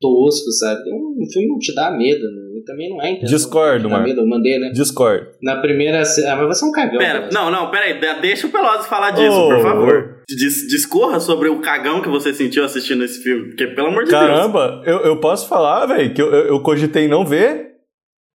[0.00, 0.90] tosco, sabe?
[0.90, 2.46] Um, um filme não te dá medo, né?
[2.66, 3.36] também não é intenção.
[3.36, 4.70] Discordo, medo, Eu mandei, né?
[4.70, 5.28] Discordo.
[5.40, 6.02] Na primeira.
[6.02, 6.98] Ah, mas você é um cagão.
[6.98, 7.32] Pera, cara.
[7.32, 8.00] não, não, pera aí.
[8.00, 10.15] de- Deixa o Pelosi falar disso, Ô, por favor.
[10.28, 13.48] Dis- discorra sobre o cagão que você sentiu assistindo esse filme.
[13.48, 14.22] Porque, pelo amor de Deus.
[14.22, 17.68] Caramba, eu, eu posso falar, velho, que eu, eu, eu cogitei não ver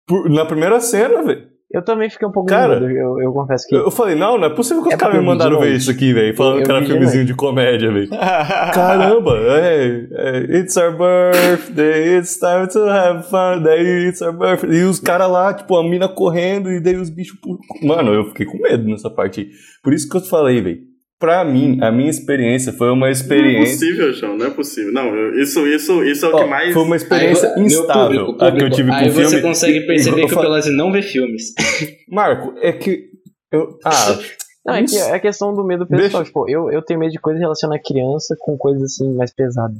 [0.07, 1.51] por- na primeira cena, velho.
[1.73, 3.77] Eu também fiquei um pouco Cara, medo, eu, eu confesso que.
[3.77, 6.13] Eu, falei, não, não é possível que os É caras me mandaram ver isso aqui,
[6.13, 6.35] velho.
[6.37, 8.09] Falando Eu que era de filmezinho de comédia, velho.
[8.75, 14.79] Caramba, é, é, It's our birthday, it's time to have fun, daí it's our birthday.
[14.81, 17.39] E os caras lá, tipo, a mina correndo e daí os bichos.
[17.83, 19.51] Mano, eu fiquei com medo nessa parte aí.
[19.83, 20.90] Por isso que eu te falei, velho.
[21.21, 23.75] Pra mim, a minha experiência foi uma Não é experiência.
[23.75, 24.91] possível, João, não é possível.
[24.93, 26.73] Não, isso, isso, isso é o Ó, que mais.
[26.73, 29.29] Foi uma experiência Aí, instável público, a que eu público, tive com Aí o filme.
[29.29, 31.53] você consegue perceber que o falo- Pelosi não vê filmes.
[32.11, 33.11] Marco, é que.
[33.53, 33.91] Eu, ah,
[34.65, 36.09] Não, é que é a questão do medo pessoal.
[36.09, 39.33] Deixa- Tipo, eu, eu tenho medo de coisa relacionada à criança com coisas assim mais
[39.33, 39.77] pesadas.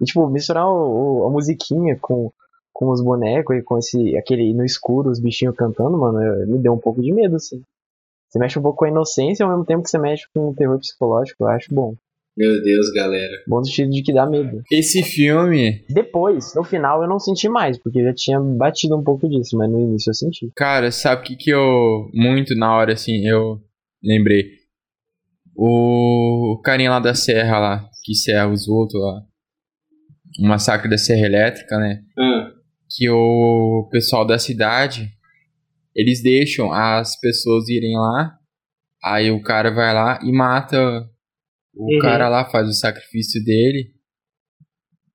[0.00, 2.32] E, tipo, misturar o, o- a musiquinha com,
[2.72, 6.58] com os bonecos e com esse aquele no escuro, os bichinhos cantando, mano, eu- me
[6.58, 7.60] deu um pouco de medo, assim.
[8.30, 10.54] Você mexe um pouco com a inocência ao mesmo tempo que você mexe com o
[10.54, 11.94] terror psicológico, eu acho bom.
[12.36, 13.32] Meu Deus, galera.
[13.46, 14.62] Bom sentido de que dá medo.
[14.70, 19.02] Esse filme, Depois, no final, eu não senti mais, porque eu já tinha batido um
[19.02, 20.50] pouco disso, mas no início eu senti.
[20.54, 22.08] cara, sabe o que, que eu.
[22.14, 23.60] Muito na hora, assim, eu
[24.02, 24.44] lembrei.
[25.56, 29.22] O carinha lá da serra lá, que serra os outros lá.
[30.40, 32.00] O massacre da serra elétrica, né?
[32.16, 32.50] Ah,
[32.88, 35.10] que o pessoal da cidade
[35.94, 38.32] eles deixam as pessoas irem lá,
[39.04, 40.78] aí o cara vai lá e mata
[41.74, 41.98] o Uhum.
[42.00, 43.90] cara lá, faz o sacrifício dele.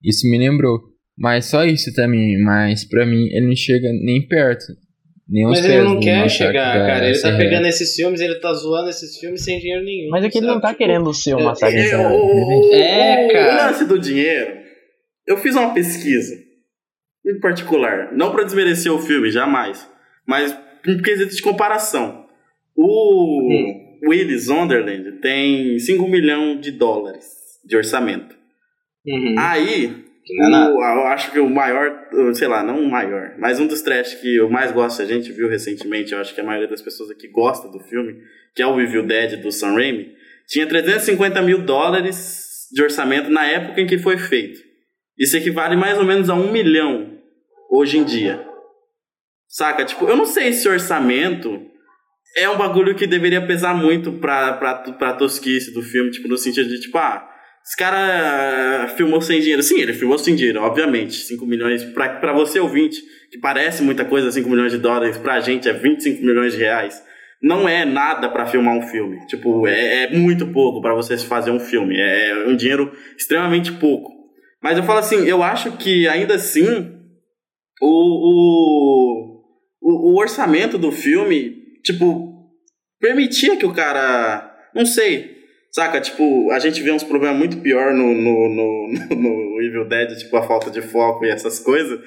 [0.03, 0.79] Isso me lembrou.
[1.17, 4.65] Mas só isso também, mas pra mim ele não chega nem perto.
[5.27, 7.09] Nem Mas ele não quer chegar, cara.
[7.09, 10.09] Ele tá pegando esses filmes, ele tá zoando esses filmes sem dinheiro nenhum.
[10.11, 11.79] Mas é que ele não tá Tipo, querendo ser um massacre.
[11.79, 13.51] É, o, É, cara.
[13.63, 14.55] o lance do dinheiro,
[15.25, 16.35] eu fiz uma pesquisa
[17.25, 19.89] em particular, não pra desmerecer o filme, jamais,
[20.27, 20.55] mas
[20.88, 22.26] em quesito de comparação.
[22.76, 24.00] O Hum.
[24.10, 27.26] Willis Zonderland tem 5 milhões de dólares
[27.65, 28.36] de orçamento.
[29.08, 29.36] Uhum.
[29.38, 29.86] Aí,
[30.41, 31.91] é o- eu acho que o maior,
[32.34, 35.32] sei lá, não o maior, mas um dos trash que eu mais gosto, a gente
[35.32, 38.15] viu recentemente, eu acho que a maioria das pessoas aqui gosta do filme,
[38.56, 40.13] que é o Evil Dead do Sam Raimi,
[40.48, 44.60] tinha 350 mil dólares de orçamento na época em que foi feito.
[45.17, 47.17] Isso equivale mais ou menos a um milhão
[47.71, 48.44] hoje em dia.
[49.55, 49.85] Saca?
[49.85, 51.61] Tipo, eu não sei se orçamento
[52.35, 56.37] é um bagulho que deveria pesar muito pra, pra, pra tosquice do filme, tipo, no
[56.37, 57.25] sentido de, tipo, ah,
[57.65, 59.63] esse cara filmou sem dinheiro.
[59.63, 61.13] Sim, ele filmou sem dinheiro, obviamente.
[61.13, 65.39] 5 milhões, pra, pra você ouvinte, que parece muita coisa, 5 milhões de dólares, pra
[65.39, 67.01] gente é 25 milhões de reais.
[67.41, 69.25] Não é nada pra filmar um filme.
[69.27, 71.95] Tipo, é, é muito pouco pra você fazer um filme.
[71.97, 74.11] É um dinheiro extremamente pouco.
[74.61, 76.91] Mas eu falo assim, eu acho que ainda assim,
[77.81, 79.35] o, o,
[79.86, 82.34] o, o orçamento do filme, tipo,
[83.00, 84.52] permitia que o cara.
[84.74, 85.36] Não sei.
[85.71, 86.02] Saca?
[86.02, 90.36] Tipo, a gente vê uns problemas muito pior no, no, no, no Evil Dead, tipo,
[90.38, 92.00] a falta de foco e essas coisas.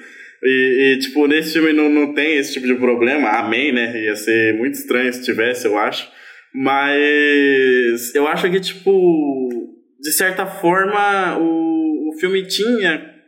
[0.43, 3.29] E, e, tipo, nesse filme não, não tem esse tipo de problema.
[3.29, 4.03] Amém, né?
[4.03, 6.09] Ia ser muito estranho se tivesse, eu acho.
[6.53, 9.49] Mas eu acho que, tipo,
[10.01, 13.18] de certa forma, o, o filme tinha.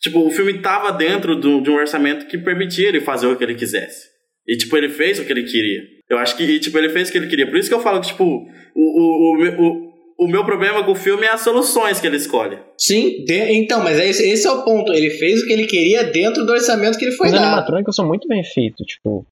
[0.00, 3.42] Tipo, o filme tava dentro do, de um orçamento que permitia ele fazer o que
[3.44, 4.06] ele quisesse.
[4.46, 5.82] E, tipo, ele fez o que ele queria.
[6.08, 7.46] Eu acho que, e, tipo, ele fez o que ele queria.
[7.48, 8.40] Por isso que eu falo que, tipo, o,
[8.76, 12.16] o, o, meu- o, o meu problema com o filme é as soluções que ele
[12.16, 12.58] escolhe.
[12.78, 14.92] Sim, de- então, mas é esse, esse é o ponto.
[14.92, 17.44] Ele fez o que ele queria dentro do orçamento que ele foi Os dado.
[17.44, 19.26] animatrônicos são muito bem feitos, tipo.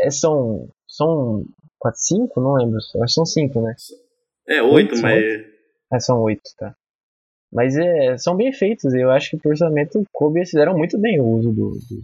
[0.00, 0.68] é, são.
[0.88, 1.44] São.
[1.78, 2.40] 4, 5?
[2.40, 2.78] Não lembro.
[2.78, 3.74] Acho que são 5, né?
[4.48, 5.22] É, oito, Oito, mas.
[5.92, 6.74] É, são 8, tá.
[7.52, 8.92] Mas é, são bem feitos.
[8.94, 12.02] Eu acho que pro orçamento coube eles fizeram muito bem o uso do, do,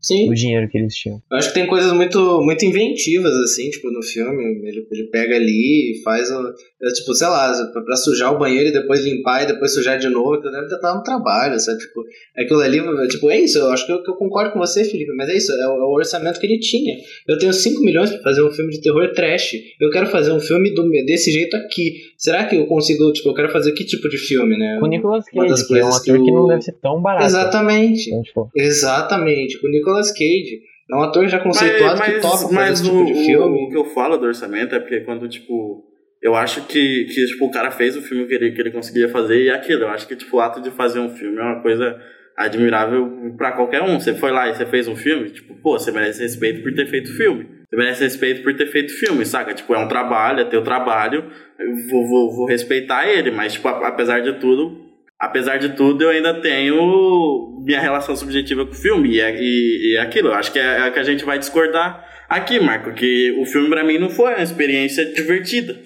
[0.00, 0.28] Sim.
[0.28, 1.20] do dinheiro que eles tinham.
[1.30, 4.42] Eu acho que tem coisas muito, muito inventivas, assim, tipo, no filme.
[4.68, 6.48] Ele, ele pega ali e faz, o-
[6.82, 9.98] é, tipo, sei lá, pra, pra sujar o banheiro e depois limpar e depois sujar
[9.98, 11.78] de novo, então deve estar no trabalho, sabe?
[11.78, 12.02] Tipo,
[12.36, 15.12] aquilo ali, tipo, é isso, eu acho que eu, que eu concordo com você, Felipe,
[15.14, 16.96] mas é isso, é o, é o orçamento que ele tinha.
[17.28, 19.52] Eu tenho 5 milhões pra fazer um filme de terror trash.
[19.80, 21.96] Eu quero fazer um filme do, desse jeito aqui.
[22.16, 24.76] Será que eu consigo, tipo, eu quero fazer que tipo de filme, né?
[24.80, 26.72] Com o Nicolas Uma das Cage, que é um ator que que, não deve ser
[26.80, 27.24] tão barato.
[27.26, 28.08] Exatamente.
[28.08, 30.60] Então, tipo, Exatamente, com o Nicolas Cage.
[30.90, 33.66] É um ator já conceituado que topa fazer mas esse o, tipo de filme.
[33.66, 35.84] o que eu falo do orçamento é porque quando, tipo,
[36.20, 39.08] eu acho que, que tipo, o cara fez o filme que ele, que ele conseguia
[39.08, 39.82] fazer e é aquilo.
[39.82, 41.96] Eu acho que, tipo, o ato de fazer um filme é uma coisa
[42.36, 44.00] admirável pra qualquer um.
[44.00, 46.86] Você foi lá e você fez um filme, tipo, pô, você merece respeito por ter
[46.86, 47.46] feito filme.
[47.68, 49.54] Você merece respeito por ter feito filme, saca?
[49.54, 53.68] Tipo, é um trabalho, é teu trabalho, eu vou, vou, vou respeitar ele, mas, tipo,
[53.68, 54.89] apesar de tudo,
[55.20, 59.10] apesar de tudo, eu ainda tenho minha relação subjetiva com o filme.
[59.10, 62.04] E é, e, e é aquilo, acho que é, é que a gente vai discordar
[62.28, 65.78] aqui, Marco, que o filme pra mim não foi uma experiência divertida.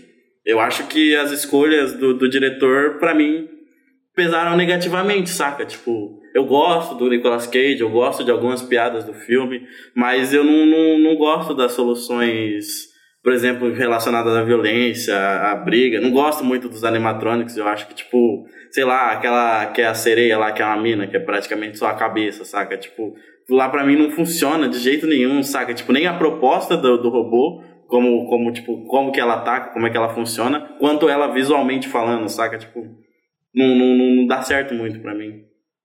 [0.46, 3.48] Eu acho que as escolhas do, do diretor, pra mim,
[4.14, 5.64] pesaram negativamente, saca?
[5.64, 10.44] Tipo, eu gosto do Nicolas Cage, eu gosto de algumas piadas do filme, mas eu
[10.44, 12.66] não, não, não gosto das soluções,
[13.22, 16.00] por exemplo, relacionadas à violência, à briga.
[16.00, 19.94] Não gosto muito dos animatronics, eu acho que, tipo, sei lá, aquela que é a
[19.94, 22.76] sereia lá, que é uma mina, que é praticamente só a cabeça, saca?
[22.76, 23.14] Tipo,
[23.48, 25.72] lá pra mim não funciona de jeito nenhum, saca?
[25.72, 29.86] Tipo, nem a proposta do, do robô, como, como, tipo, como que ela ataca, como
[29.86, 32.58] é que ela funciona, quanto ela visualmente falando, saca?
[32.58, 32.80] Tipo,
[33.54, 35.44] não, não, não, dá certo muito pra mim.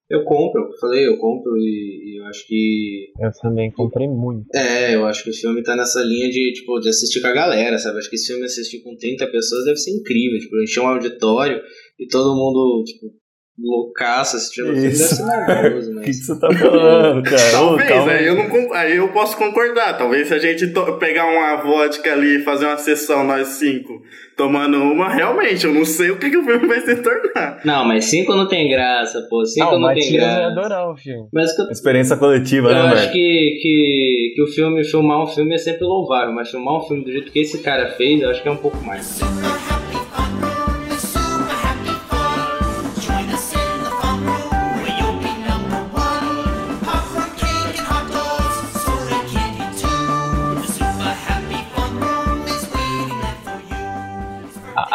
[0.09, 3.11] Eu compro, eu falei, eu compro e, e eu acho que.
[3.19, 4.43] Eu também comprei muito.
[4.55, 7.33] É, eu acho que o filme tá nessa linha de, tipo, de assistir com a
[7.33, 7.99] galera, sabe?
[7.99, 10.39] Acho que esse filme assistir com 30 pessoas deve ser incrível.
[10.39, 11.61] Tipo, encher um auditório
[11.99, 13.13] e todo mundo, tipo,
[13.61, 15.15] loucaço assistindo o filme deve Isso.
[15.15, 16.05] ser maravilhoso, O mas.
[16.05, 17.41] que, que você tá falando, cara?
[17.51, 19.97] Talvez, aí eu, não, aí eu posso concordar.
[19.97, 20.67] Talvez se a gente
[20.99, 24.01] pegar uma vodka ali e fazer uma sessão, nós cinco,
[24.37, 27.59] tomando uma, realmente, eu não sei o que, que o filme vai se tornar.
[27.65, 29.45] Não, mas 5 não tem graça, pô.
[29.45, 30.45] 5 Ah, o não tem graça.
[30.47, 31.27] adorar o filme.
[31.33, 33.11] Mas o que eu Experiência coletiva, Eu né, acho Marco?
[33.13, 37.03] que, que, que o filme, filmar um filme é sempre louvável, mas filmar um filme
[37.03, 39.19] do jeito que esse cara fez, eu acho que é um pouco mais.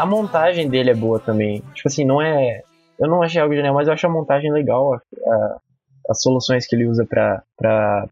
[0.05, 1.61] A, montagem dele é boa também.
[1.75, 2.63] Tipo assim, não é.
[2.99, 4.95] Eu não achei algo genial, mas eu acho a montagem legal.
[4.95, 5.57] a- a-
[6.11, 7.43] as soluções que ele usa pra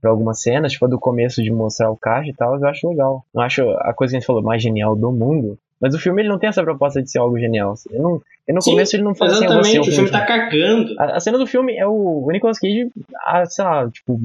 [0.05, 3.23] algumas cenas, tipo a do começo de mostrar o caixa e tal, eu acho legal.
[3.35, 5.59] Não acho a coisa que a gente falou mais genial do mundo.
[5.79, 7.75] Mas o filme ele não tem essa proposta de ser algo genial.
[7.91, 9.97] Eu não, eu no Sim, começo ele não fala assim, ser Exatamente, um o filme
[10.09, 10.95] filme tá cagando.
[11.01, 12.89] a, a cena do filme é o, o Nicolas Cage,
[13.27, 14.19] a, sei lá, tipo,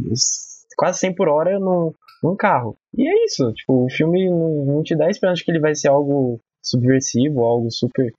[0.77, 1.91] quase 100 por hora num,
[2.23, 2.77] num carro.
[2.97, 5.75] E é isso, tipo, o filme não, não te dá esperança de que ele vai
[5.75, 8.11] ser algo subversivo, algo super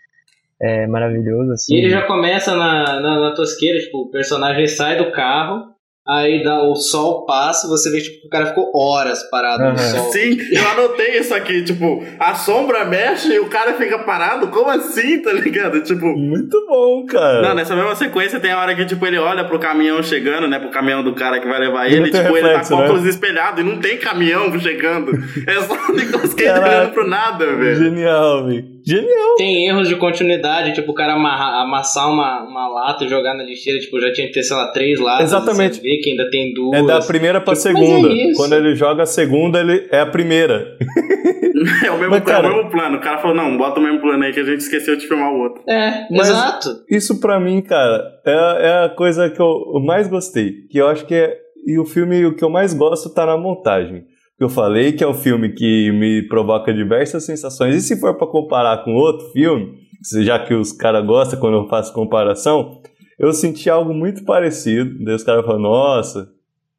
[0.60, 1.74] é, maravilhoso, assim.
[1.74, 5.72] E ele já começa na, na, na tosqueira, tipo, o personagem sai do carro,
[6.08, 9.72] aí dá, o sol passa, você vê tipo, que o cara ficou horas parado Aham.
[9.72, 10.12] no sol.
[10.12, 14.70] Sim, eu anotei isso aqui, tipo, a sombra mexe e o cara fica parado, como
[14.70, 15.80] assim, tá ligado?
[15.82, 17.42] Tipo, Muito bom, cara.
[17.42, 20.58] Não, nessa mesma sequência tem a hora que, tipo, ele olha pro caminhão chegando, né?
[20.58, 22.10] Pro caminhão do cara que vai levar E ele.
[22.10, 22.84] tem tipo, ele tá reflexo, com né?
[22.86, 25.12] óculos espelhado e não tem caminhão chegando.
[25.46, 27.76] É só o Nicolas Cage olhando pro nada, velho.
[27.76, 28.77] Genial, velho.
[28.88, 29.34] Genial.
[29.36, 33.42] Tem erros de continuidade, tipo, o cara amarrar- amassar uma, uma lata e jogar na
[33.44, 35.24] lixeira, tipo, já tinha que ter, sei lá, três latas.
[35.32, 35.76] Exatamente.
[35.76, 36.80] Você vê que ainda tem duas.
[36.80, 38.08] É da primeira pra Tipo, segunda.
[38.12, 38.32] é.
[38.36, 40.76] Quando ele joga a segunda, ele é a primeira.
[41.84, 42.96] É o mesmo, Mas, cara- é o mesmo plano.
[42.98, 45.32] O cara falou, não, bota o mesmo plano aí que a gente esqueceu de filmar
[45.32, 45.60] o outro.
[45.68, 46.68] É, Mas- exato.
[46.88, 48.32] Isso pra mim, cara, é,
[48.68, 50.52] é a coisa que eu mais gostei.
[50.70, 51.36] Que eu acho que é.
[51.66, 54.04] E o filme, o que eu mais gosto tá na montagem.
[54.38, 57.74] Que eu falei que é um filme que me provoca diversas sensações.
[57.74, 59.74] E se for pra comparar com outro filme,
[60.22, 62.80] já que os caras gostam quando eu faço comparação,
[63.18, 65.04] eu senti algo muito parecido.
[65.04, 66.28] Daí os caras falam, nossa,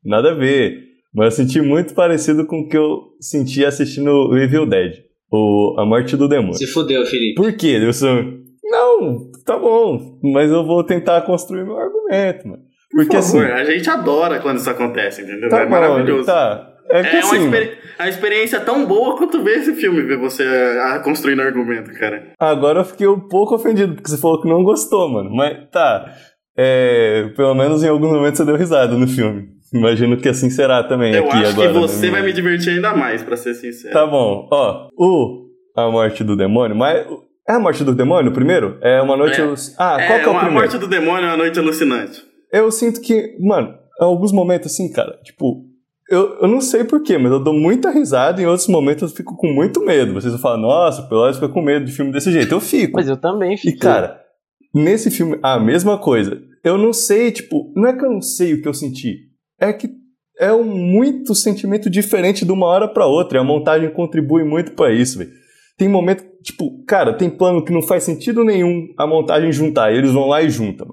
[0.04, 0.88] nada a ver.
[1.14, 4.94] Mas eu senti muito parecido com o que eu senti assistindo o Evil Dead.
[5.32, 6.56] O A Morte do Demônio.
[6.56, 7.36] Se fudeu, Felipe.
[7.36, 8.40] Por quê, Wilson?
[8.64, 12.64] Não, tá bom, mas eu vou tentar construir meu argumento, mano.
[12.92, 15.50] Porque Por favor, assim, a gente adora quando isso acontece, entendeu?
[15.50, 16.26] tá é bom, maravilhoso.
[16.26, 16.69] tá.
[16.92, 20.02] É que É uma assim, experi- a experiência é tão boa quanto ver esse filme,
[20.02, 20.44] ver você
[20.84, 22.34] ah, construindo argumento, cara.
[22.40, 25.30] agora eu fiquei um pouco ofendido, porque você falou que não gostou, mano.
[25.34, 26.14] Mas tá,
[26.58, 29.48] é, pelo menos em alguns momentos você deu risada no filme.
[29.74, 31.68] Imagino que assim será também Eu aqui acho agora.
[31.68, 33.94] que na você minha- vai me divertir ainda mais, pra ser sincero.
[33.94, 35.46] Tá bom, ó, o
[35.78, 37.06] A Morte do Demônio, mas...
[37.48, 38.78] É a Morte do Demônio, primeiro?
[38.82, 39.40] É uma noite...
[39.40, 39.44] É.
[39.44, 40.54] aluc- Ah, qual é, que é o uma- a primeiro?
[40.68, 42.22] morte do demônio é uma noite alucinante.
[42.52, 43.70] eu sinto que, mano,
[44.02, 45.64] em alguns momentos assim, cara, tipo,
[46.10, 49.16] eu, eu não sei porquê, mas eu dou muita risada e em outros momentos eu
[49.16, 50.14] fico com muito medo.
[50.14, 52.52] Vocês vão falar, nossa, o Pelosi fica com medo de filme desse jeito.
[52.54, 52.94] Eu fico.
[52.96, 53.78] Mas eu também E, fiquei.
[53.80, 54.20] cara,
[54.74, 56.42] nesse filme, a mesma coisa.
[56.64, 59.16] Eu não sei, tipo, não é que eu não sei o que eu senti,
[59.60, 59.90] é que
[60.40, 63.38] é um muito sentimento diferente de uma hora pra outra.
[63.38, 65.32] E a montagem contribui muito pra isso, velho.
[65.78, 69.92] Tem momento, tipo, cara, tem plano que não faz sentido nenhum a montagem juntar.
[69.94, 70.88] E eles vão lá e juntam.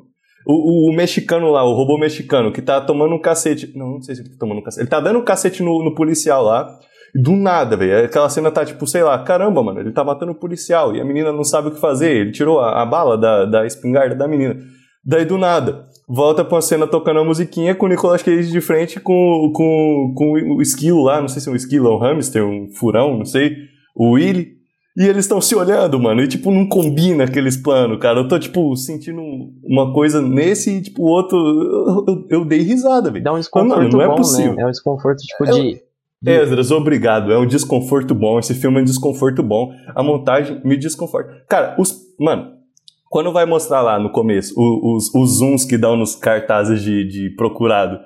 [0.46, 3.72] O, o- mexicano lá, o robô mexicano, que tá tomando um cacete.
[3.76, 4.82] Não, não sei se ele tá tomando um cacete.
[4.82, 6.68] Ele tá dando um cacete no, no policial lá.
[7.14, 8.04] Do nada, velho.
[8.04, 11.04] Aquela cena tá tipo, sei lá, caramba, mano, ele tá matando o policial e a
[11.04, 12.10] menina não sabe o que fazer.
[12.14, 14.56] Ele tirou a, a bala da, da espingarda da menina.
[15.04, 18.60] Daí do nada, volta pra uma cena tocando a musiquinha com o Nicolas Cage de
[18.60, 22.00] frente com, com, com o esquilo lá, não sei se é um esquilo ou um
[22.00, 23.52] hamster, um furão, não sei,
[23.96, 24.55] o Willy.
[24.96, 28.20] E eles estão se olhando, mano, e tipo, não combina aqueles planos, cara.
[28.20, 29.20] Eu tô, tipo, sentindo
[29.62, 31.36] uma coisa nesse e, tipo, o outro.
[31.36, 33.22] Eu, eu- eu dei risada, velho.
[33.22, 34.54] Dá um desconforto Mano, não é bom, possível.
[34.54, 34.62] né?
[34.62, 35.86] É um desconforto, tipo, É- de...
[36.24, 37.30] Esdras, obrigado.
[37.30, 38.38] É um desconforto bom.
[38.38, 39.70] Esse filme é um desconforto bom.
[39.94, 41.30] A montagem me desconforta.
[41.46, 41.94] Cara, os.
[42.18, 42.52] Mano,
[43.10, 47.06] quando vai mostrar lá no começo o- os, os zooms que dão nos cartazes de,
[47.06, 47.98] de procurado,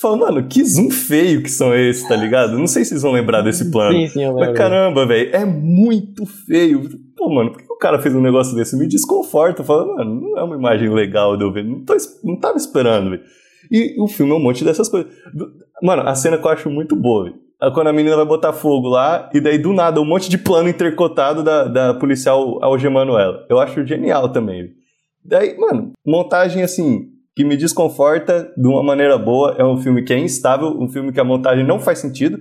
[0.00, 2.58] fala, mano, que zoom feio que são esses, tá ligado?
[2.58, 3.92] Não sei se vocês vão lembrar desse plano.
[3.96, 4.54] Sim, sim, eu Mas lembro.
[4.54, 6.88] caramba, velho, é muito feio.
[7.16, 8.76] Pô, mano, por que o cara fez um negócio desse?
[8.76, 9.64] Me desconforta.
[9.64, 11.64] Fala, mano, não é uma imagem legal de eu ver.
[11.64, 13.22] Não, tô, não tava esperando, velho.
[13.70, 15.10] E o filme é um monte dessas coisas.
[15.82, 17.36] Mano, a cena que eu acho muito boa, velho.
[17.62, 20.38] é Quando a menina vai botar fogo lá, e daí do nada, um monte de
[20.38, 23.44] plano intercotado da, da policial algemando ela.
[23.50, 24.70] Eu acho genial também.
[25.24, 27.06] Daí, mano, montagem assim,
[27.36, 29.54] que me desconforta de uma maneira boa.
[29.58, 32.38] É um filme que é instável, um filme que a montagem não faz sentido.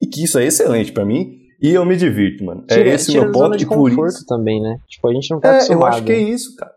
[0.00, 1.40] E que isso é excelente pra mim.
[1.60, 2.64] E eu me divirto, mano.
[2.66, 3.56] Tira, é esse o tira meu ponto.
[3.56, 4.26] de por conforto isso.
[4.26, 4.78] também, né?
[4.88, 6.72] Tipo, a gente não tá É, eu acho que é isso, cara.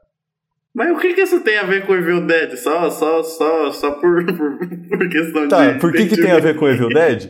[0.74, 2.56] Mas o que, que isso tem a ver com Evil Dead?
[2.58, 4.58] Só, só, só, só por, por,
[4.90, 5.80] por questão Tá, de.
[5.80, 7.30] por que, que tem a ver com Evil Dead?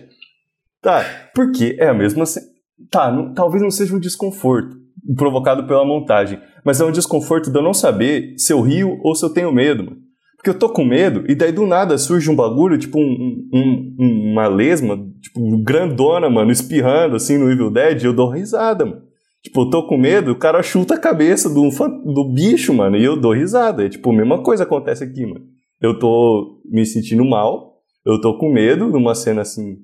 [0.82, 1.04] Tá,
[1.34, 2.26] porque é a mesma.
[2.26, 2.42] ce-
[2.90, 4.76] Tá, não- talvez não seja um desconforto
[5.16, 9.16] provocado pela montagem, mas é um desconforto de eu não saber se eu rio ou
[9.16, 9.98] se eu tenho medo, mano.
[10.46, 13.96] Porque eu tô com medo e daí do nada surge um bagulho, tipo um, um-
[14.00, 18.86] um- uma lesma, tipo grandona, mano, espirrando assim no Evil Dead e eu dou risada,
[18.86, 19.02] mano.
[19.44, 21.68] Tipo, eu tô com medo, o cara chuta a cabeça do,
[22.14, 23.84] do bicho, mano, e eu dou risada.
[23.88, 25.46] É tipo, a mesma coisa acontece aqui, mano.
[25.82, 29.78] Eu tô me sentindo mal, eu tô com medo numa cena assim,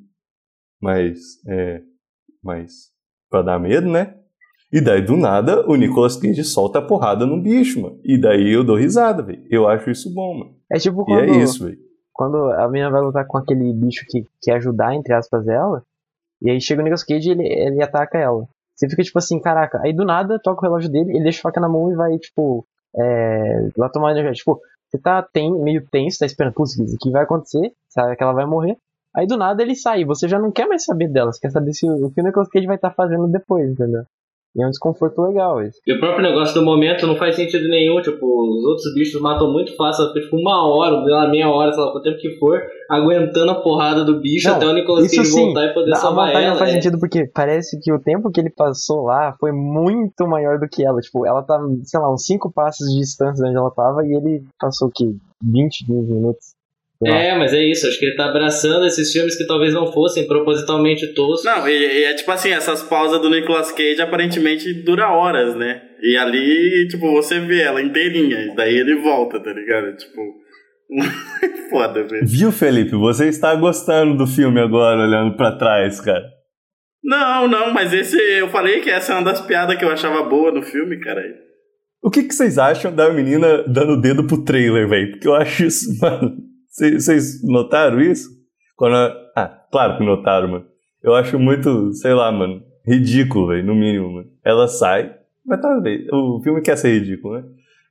[0.80, 1.18] mais.
[1.48, 1.82] É,
[2.44, 2.72] mais.
[3.32, 4.14] pra dar medo, né?
[4.72, 8.00] E daí do nada o Nicolas Cage solta a porrada no bicho, mano.
[8.04, 9.44] E daí eu dou risada, velho.
[9.50, 10.56] Eu acho isso bom, mano.
[10.72, 11.78] É tipo E quando, é isso, velho.
[12.14, 15.84] quando a menina vai lutar com aquele bicho que quer ajudar, entre aspas, ela.
[16.42, 18.48] E aí chega o Nicolas Cage e ele, ele ataca ela.
[18.76, 19.80] Você fica tipo assim, caraca.
[19.84, 22.18] Aí do nada toca o relógio dele, ele deixa a faca na mão e vai,
[22.18, 22.66] tipo,
[22.98, 24.32] é, lá tomar energia.
[24.32, 24.60] Tipo,
[24.90, 28.34] você tá tem, meio tenso, tá esperando, putz, isso aqui vai acontecer, sabe que ela
[28.34, 28.78] vai morrer.
[29.16, 31.74] Aí do nada ele sai, você já não quer mais saber dela, você quer saber
[31.74, 34.04] se o, o que o Nicolas Cage vai estar fazendo depois, entendeu?
[34.56, 35.80] E é um desconforto legal esse.
[35.88, 39.52] E o próprio negócio do momento não faz sentido nenhum, tipo, os outros bichos matam
[39.52, 42.38] muito fácil, ela fica tipo uma hora, lá, meia hora, sei lá, quanto tempo que
[42.38, 45.96] for, aguentando a porrada do bicho Não, até o Nicolas Cage sim, voltar e poder
[45.96, 46.50] salvar ela.
[46.50, 46.74] não faz é.
[46.74, 50.86] sentido porque parece que o tempo que ele passou lá foi muito maior do que
[50.86, 51.00] ela.
[51.00, 54.14] Tipo, ela tá, sei lá, uns 5 passos de distância de onde ela tava e
[54.14, 55.16] ele passou o quê?
[55.42, 56.61] 20, 15 minutos.
[57.04, 60.28] É, mas é isso, acho que ele tá abraçando esses filmes que talvez não fossem
[60.28, 61.44] propositalmente toscos.
[61.44, 65.82] Não, e, e é tipo assim, essas pausas do Nicolas Cage aparentemente dura horas, né?
[66.02, 69.96] E ali, tipo, você vê ela inteirinha, e daí ele volta, tá ligado?
[69.98, 70.22] Tipo.
[71.70, 72.28] Foda, velho.
[72.28, 72.92] Viu, Felipe?
[72.92, 76.24] Você está gostando do filme agora, olhando pra trás, cara.
[77.04, 78.18] Não, não, mas esse.
[78.18, 81.24] Eu falei que essa é uma das piadas que eu achava boa no filme, cara.
[82.04, 85.12] O que, que vocês acham da menina dando o dedo pro trailer, velho?
[85.12, 86.51] Porque eu acho isso, mano.
[86.72, 88.30] Vocês notaram isso?
[88.76, 90.66] Quando a- Ah, claro que notaram, mano.
[91.04, 94.28] Eu acho muito, sei lá, mano, ridículo, velho, no mínimo, mano.
[94.46, 95.12] Ela sai,
[95.46, 96.06] mas tá, velho.
[96.14, 97.44] O filme quer ser ridículo, né?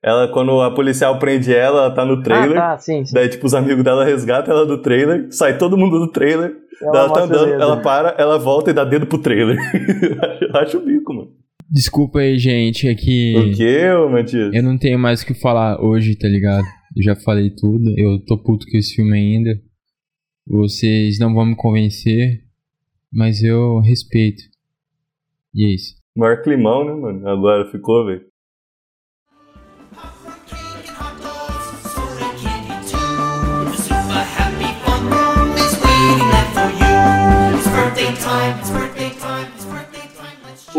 [0.03, 2.57] Ela, quando a policial prende ela, ela tá no trailer.
[2.59, 3.14] Ah, tá, sim, sim.
[3.14, 6.99] Daí, tipo, os amigos dela resgatam ela do trailer, sai todo mundo do trailer, Ela
[7.01, 9.59] ela, tá andando, ela para, ela volta e dá dedo pro trailer.
[10.41, 11.28] eu acho o bico, mano.
[11.70, 14.53] Desculpa aí, gente, é que O quê, ô, Matias?
[14.55, 16.64] eu não tenho mais o que falar hoje, tá ligado?
[16.97, 19.61] Eu já falei tudo, eu tô puto com esse filme ainda.
[20.47, 22.45] Vocês não vão me convencer,
[23.12, 24.43] mas eu respeito.
[25.55, 25.95] E é isso.
[26.16, 27.28] Maior climão, né, mano?
[27.28, 28.28] Agora ficou, velho.
[37.53, 38.80] It's birthday time, it's birthday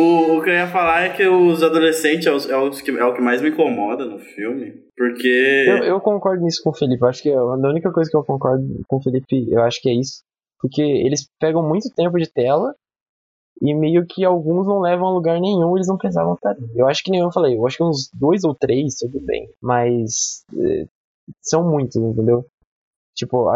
[0.01, 2.91] O, o que eu ia falar é que os adolescentes é, os- é os que,
[2.91, 4.73] é o que mais me incomoda no filme.
[4.97, 5.65] Porque.
[5.67, 7.05] Eu, eu concordo nisso com o Felipe.
[7.05, 9.89] Acho que é a única coisa que eu concordo com o Felipe, eu acho que
[9.89, 10.23] é isso.
[10.59, 12.73] Porque eles pegam muito tempo de tela
[13.61, 16.55] e meio que alguns não levam a lugar nenhum, eles não precisavam estar.
[16.75, 19.47] Eu acho que nem eu falei, eu acho que uns dois ou três, tudo bem.
[19.61, 20.85] Mas eh,
[21.41, 22.45] são muitos, entendeu?
[23.15, 23.49] Tipo,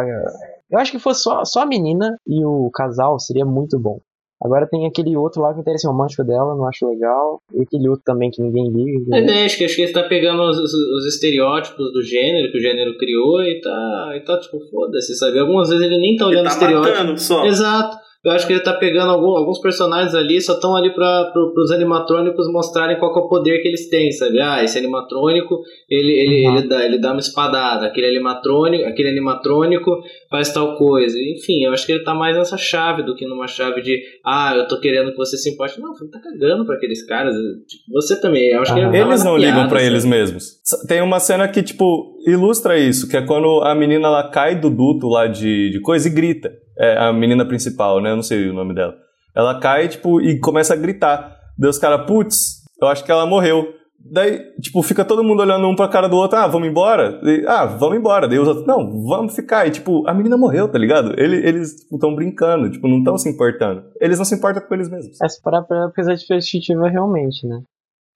[0.69, 3.99] eu acho que fosse só, só a menina e o casal seria muito bom.
[4.45, 7.41] Agora tem aquele outro lá que o interesse romântico dela, não acho legal.
[7.53, 8.99] E aquele outro também que ninguém liga.
[9.07, 9.33] entendeu?
[9.35, 12.57] É, acho que, acho que ele tá pegando os, os- os estereótipos do gênero, que
[12.57, 15.39] o gênero criou, e tá, e tá tipo, foda-se, sabe?
[15.39, 16.95] Algumas vezes ele nem tá Ele olhando tá estereótipo.
[16.97, 17.45] matando só.
[17.45, 18.04] Exato.
[18.25, 21.53] Eu acho que ele tá pegando algum- alguns personagens ali, só estão ali para pro,
[21.55, 24.39] os animatrônicos mostrarem qual que é o poder que eles têm, sabe?
[24.39, 25.59] Ah, esse animatrônico,
[25.89, 26.57] ele, ele, Uhum.
[26.57, 29.91] ele, dá, ele dá uma espadada, aquele animatrônico, aquele animatrônico
[30.29, 31.15] faz tal coisa.
[31.19, 34.53] Enfim, eu acho que ele tá mais nessa chave do que numa chave de, ah,
[34.55, 35.79] eu tô querendo que você se importe.
[35.79, 37.35] Não, você tá cagando pra aqueles caras.
[37.67, 38.89] Tipo, você também, eu acho que Aham.
[38.89, 39.83] ele tá mais Eles não ligam sabe?
[39.85, 40.54] eles mesmos.
[40.87, 44.69] Tem uma cena que, tipo, ilustra isso, que é quando a menina ela cai do
[44.69, 46.51] duto lá de, de coisa e grita.
[46.77, 48.11] É a menina principal, né?
[48.11, 48.95] Eu não sei o nome dela.
[49.35, 51.37] Ela cai, tipo, e começa a gritar.
[51.57, 53.73] Daí os caras, putz, eu acho que ela morreu.
[54.11, 57.19] Daí, tipo, fica todo mundo olhando um pra cara do outro, ah, vamos embora?
[57.23, 58.27] E, ah, vamos embora.
[58.27, 59.67] Daí os outros, não, vamos ficar.
[59.67, 61.13] E, tipo, a menina morreu, tá ligado?
[61.19, 63.83] Ele- eles estão brincando, tipo, não estão se importando.
[64.01, 65.19] Eles não se importam com eles mesmos.
[65.21, 67.61] É, se parar pra pensar de perspectiva realmente, né?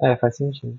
[0.01, 0.73] É, faz sentido.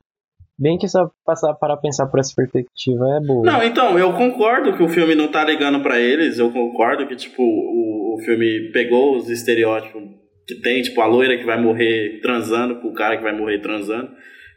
[0.61, 3.47] Bem que só passar para pensar por essa perspectiva é boa.
[3.47, 7.17] Não, então, eu concordo que o filme não tá ligando pra eles, eu concordo que,
[7.17, 10.03] tipo, o, o filme pegou os estereótipos
[10.47, 13.61] que tem, tipo, a loira que vai morrer transando com o cara que vai morrer
[13.61, 14.11] transando,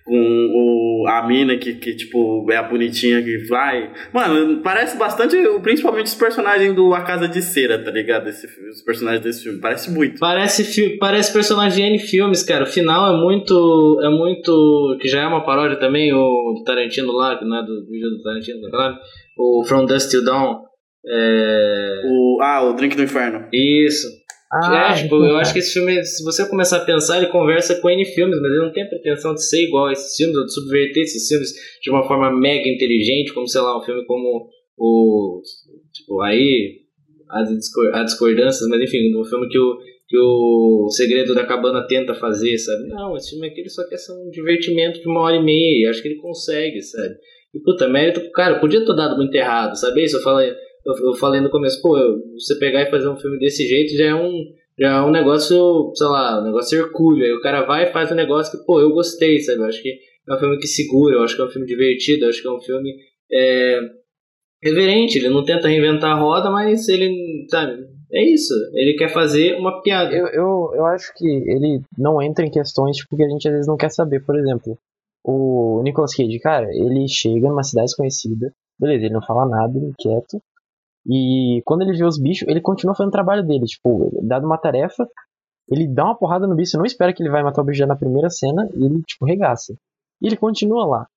[0.06, 3.92] com o, a mina que, que, tipo, é a bonitinha que vai...
[4.14, 8.28] Mano, parece bastante, principalmente os personagens do A Casa de Cera, tá ligado?
[8.28, 10.20] Esse, os personagens desse filme, parece muito.
[10.20, 12.64] Parece, fi- parece personagem N filmes, cara.
[12.64, 14.00] O final é muito.
[14.04, 14.98] É muito.
[15.00, 18.22] Que já é uma paródia também, o Tarantino lá, que não é do vídeo do
[18.22, 18.98] Tarantino, claro.
[19.38, 20.62] O From Dust Till Dawn.
[21.06, 22.02] É.
[22.06, 23.46] O, ah, o Drink do Inferno.
[23.52, 24.08] Isso.
[24.54, 27.80] Ah, é, tipo, eu acho que esse filme, se você começar a pensar, ele conversa
[27.82, 30.38] com N filmes, mas ele não tem a pretensão de ser igual a esses filmes,
[30.38, 31.50] ou de subverter esses filmes
[31.82, 34.48] de uma forma mega inteligente, como, sei lá, um filme como
[34.78, 35.42] o.
[35.94, 36.84] Tipo, aí.
[37.32, 37.40] Há
[37.94, 39.78] há discordâncias, mas enfim, um filme que o,
[40.08, 42.90] que o Segredo da Cabana tenta fazer, sabe?
[42.90, 45.80] Não, esse filme aqui ele só quer ser um divertimento de uma hora e meia,
[45.80, 47.16] e acho que ele consegue, sabe?
[47.56, 50.04] E puta, mérito, cara, podia ter dado muito errado, sabe?
[50.04, 50.54] Isso eu falei,
[50.86, 51.96] eu, eu falei no começo, pô,
[52.34, 54.32] você pegar e fazer um filme desse jeito já é um,
[54.80, 57.26] já é um negócio, sei lá, um negócio hercúleo.
[57.26, 59.60] Aí o cara vai e faz um negócio que, pô, eu gostei, sabe?
[59.60, 59.90] Eu acho que
[60.30, 62.48] é um filme que segura, eu acho que é um filme divertido, eu acho que
[62.48, 62.96] é um filme
[63.32, 63.80] é,
[64.62, 65.18] reverente.
[65.18, 67.86] Ele não tenta reinventar a roda, mas ele, sabe?
[68.12, 68.54] É isso.
[68.74, 70.14] Ele quer fazer uma piada.
[70.14, 73.54] Eu, eu, eu acho que ele não entra em questões tipo, que a gente às
[73.54, 74.24] vezes não quer saber.
[74.24, 74.78] Por exemplo,
[75.24, 79.88] o Nicolas Cage, cara, ele chega numa cidade desconhecida, beleza, ele não fala nada, ele
[79.88, 80.42] é quieto.
[81.08, 83.66] E quando ele vê os bichos, ele continua fazendo o trabalho dele.
[83.66, 85.08] Tipo, dado uma tarefa,
[85.70, 87.88] ele dá uma porrada no bicho, não espera que ele vai matar o bicho já
[87.88, 89.74] na primeira cena, e ele, tipo, regaça.
[90.22, 91.08] E ele continua lá.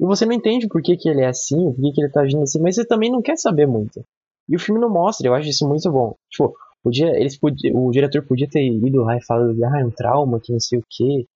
[0.00, 2.20] E você não entende por que, que ele é assim, por que, que ele tá
[2.20, 4.02] agindo assim, mas você também não quer saber muito.
[4.48, 6.14] E o filme não mostra, eu acho isso muito bom.
[6.30, 9.90] Tipo, podia, eles podia, o diretor podia ter ido lá e falado, ah, é um
[9.90, 11.26] trauma, que não sei o quê.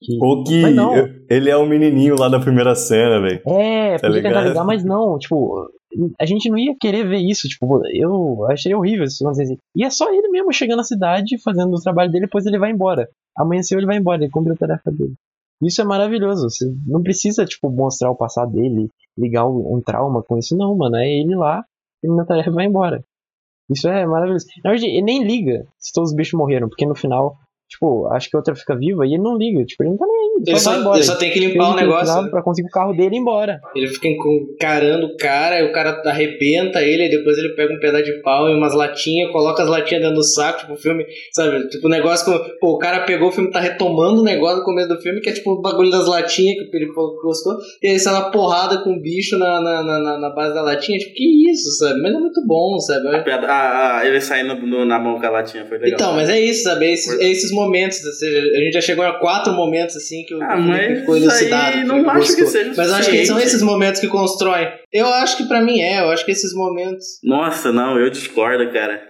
[0.00, 0.18] Que...
[0.20, 0.62] Ou que
[1.28, 3.40] ele é o menininho lá da primeira cena, velho.
[3.46, 4.48] É, Tá podia tentar ligado?
[4.48, 5.68] ligar, mas não, tipo,
[6.18, 9.56] a gente não ia querer ver isso, tipo, eu achei horrível isso, assim.
[9.76, 12.70] E é só ele mesmo chegando na cidade, fazendo o trabalho dele, depois ele vai
[12.70, 13.08] embora.
[13.36, 15.14] Amanheceu, ele vai embora, ele cumpre a tarefa dele.
[15.62, 20.22] Isso é maravilhoso, você não precisa, tipo, mostrar o passado dele, ligar um, um trauma
[20.22, 21.64] com isso, não, mano, é ele lá,
[22.02, 23.04] ele na tarefa vai embora.
[23.70, 24.46] Isso é maravilhoso.
[24.64, 27.38] Na verdade, ele nem liga se todos os bichos morreram, porque no final,
[27.72, 30.06] tipo, acho que a outra fica viva e ele não liga, tipo, ele não tá
[30.06, 30.96] nem aí, ele, Ele só, vai embora.
[30.98, 31.98] ele só tem que limpar o fez negócio.
[32.04, 33.60] precisava Pra conseguir o carro dele e ir embora.
[33.74, 37.78] Ele fica encarando o cara, aí o cara arrebenta ele, aí depois ele pega um
[37.78, 41.04] pedaço de pau e umas latinhas, coloca as latinhas dentro do saco, tipo, o filme,
[41.32, 41.68] sabe?
[41.68, 44.64] Tipo, o negócio como, pô, o cara pegou o filme, tá retomando o negócio no
[44.64, 46.92] começo do filme, que é tipo o bagulho das latinhas que ele que
[47.22, 50.54] gostou, e aí sai uma porrada com o bicho na, na, na, na- na base
[50.54, 52.00] da latinha, tipo, que isso, sabe?
[52.00, 53.08] Mas é muito bom, sabe?
[53.16, 55.94] A piada- ah, ah, ele saindo no- na mão com a latinha foi legal.
[55.94, 56.86] Então, mas é isso, sabe?
[56.86, 57.61] É esses, é esses momentos,
[58.04, 60.98] ou seja, a gente já chegou a quatro momentos assim que o Ah, Felipe mas
[61.00, 61.72] ficou isso aí elucidado.
[61.78, 64.68] que não ele acho que seja Mas eu acho que são esses momentos que constroem.
[64.92, 67.04] Eu acho que pra mim é, eu acho que esses momentos.
[67.22, 69.02] Nossa, não, eu discordo, cara.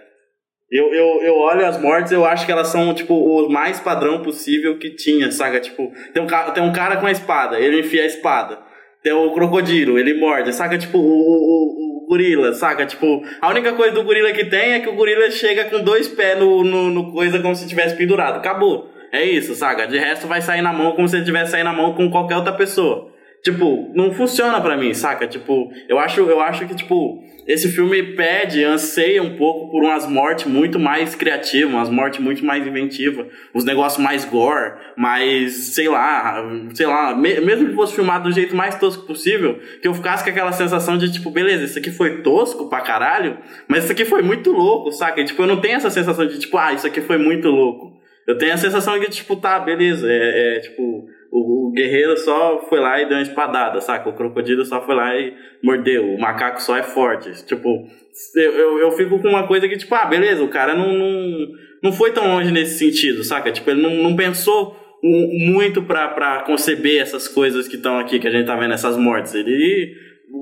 [0.71, 4.23] Eu, eu, eu olho as mortes, eu acho que elas são, tipo, o mais padrão
[4.23, 5.59] possível que tinha, saca?
[5.59, 8.57] Tipo, tem um, ca- tem um cara com a espada, ele enfia a espada.
[9.03, 10.75] Tem o crocodilo, ele morde, saca?
[10.77, 12.85] Tipo, o- o gorila, saca?
[12.85, 16.07] Tipo, a única coisa do gorila que tem é que o gorila chega com dois
[16.07, 18.37] pés no, no, no coisa como se tivesse pendurado.
[18.37, 18.89] Acabou.
[19.11, 19.85] É isso, saca?
[19.85, 22.35] De resto vai sair na mão como se ele tivesse sair na mão com qualquer
[22.35, 23.12] outra pessoa.
[23.43, 25.27] Tipo, não funciona pra mim, saca?
[25.27, 30.07] Tipo, eu acho, eu acho que, tipo, esse filme pede, anseia um pouco por umas
[30.07, 35.89] mortes muito mais criativas, umas mortes muito mais inventivas, os negócios mais gore, mais, sei
[35.89, 36.41] lá,
[36.73, 40.23] sei lá, me- mesmo que fosse filmado do jeito mais tosco possível, que eu ficasse
[40.23, 43.37] com aquela sensação de, tipo, beleza, isso aqui foi tosco pra caralho,
[43.67, 45.19] mas isso aqui foi muito louco, saca?
[45.19, 47.91] E, tipo, eu não tenho essa sensação de, tipo, ah, isso aqui foi muito louco.
[48.25, 52.79] Eu tenho a sensação de, tipo, tá, beleza, é, é, tipo, O, guerreiro só foi
[52.79, 54.07] lá e deu uma espadada, saca?
[54.07, 56.13] O crocodilo só foi lá e mordeu.
[56.13, 57.45] O macaco só é forte.
[57.45, 57.87] Tipo,
[58.35, 61.47] eu, eu, eu fico com uma coisa que, tipo, ah, beleza, o cara não, não,
[61.81, 63.51] não foi tão longe nesse sentido, saca?
[63.51, 68.31] Tipo, ele não, não pensou muito pra conceber essas coisas que estão aqui, que a
[68.31, 69.33] gente tá vendo, essas mortes.
[69.33, 69.95] Ele,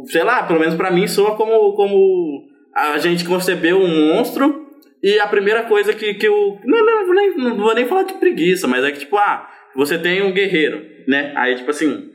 [0.05, 4.67] sei lá, pelo menos pra mim, soa como, como a gente concebeu um monstro
[5.01, 6.57] e a primeira coisa que, que o.
[6.63, 9.97] Não, não, nem, não vou nem falar de preguiça, mas é que, tipo, ah, você
[9.97, 11.33] tem um guerreiro, né?
[11.35, 12.11] Aí, tipo assim,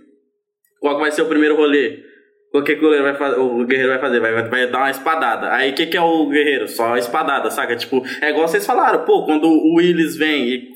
[0.81, 2.05] qual vai ser o primeiro rolê?
[2.55, 4.21] O que, que o, vai fazer, o guerreiro vai fazer?
[4.21, 5.53] Vai, vai, dar uma espadada.
[5.53, 6.69] Aí o que, que é o guerreiro?
[6.69, 7.77] Só a espadada, saca?
[7.77, 10.69] Tipo, é igual vocês falaram, pô, quando o Willis vem e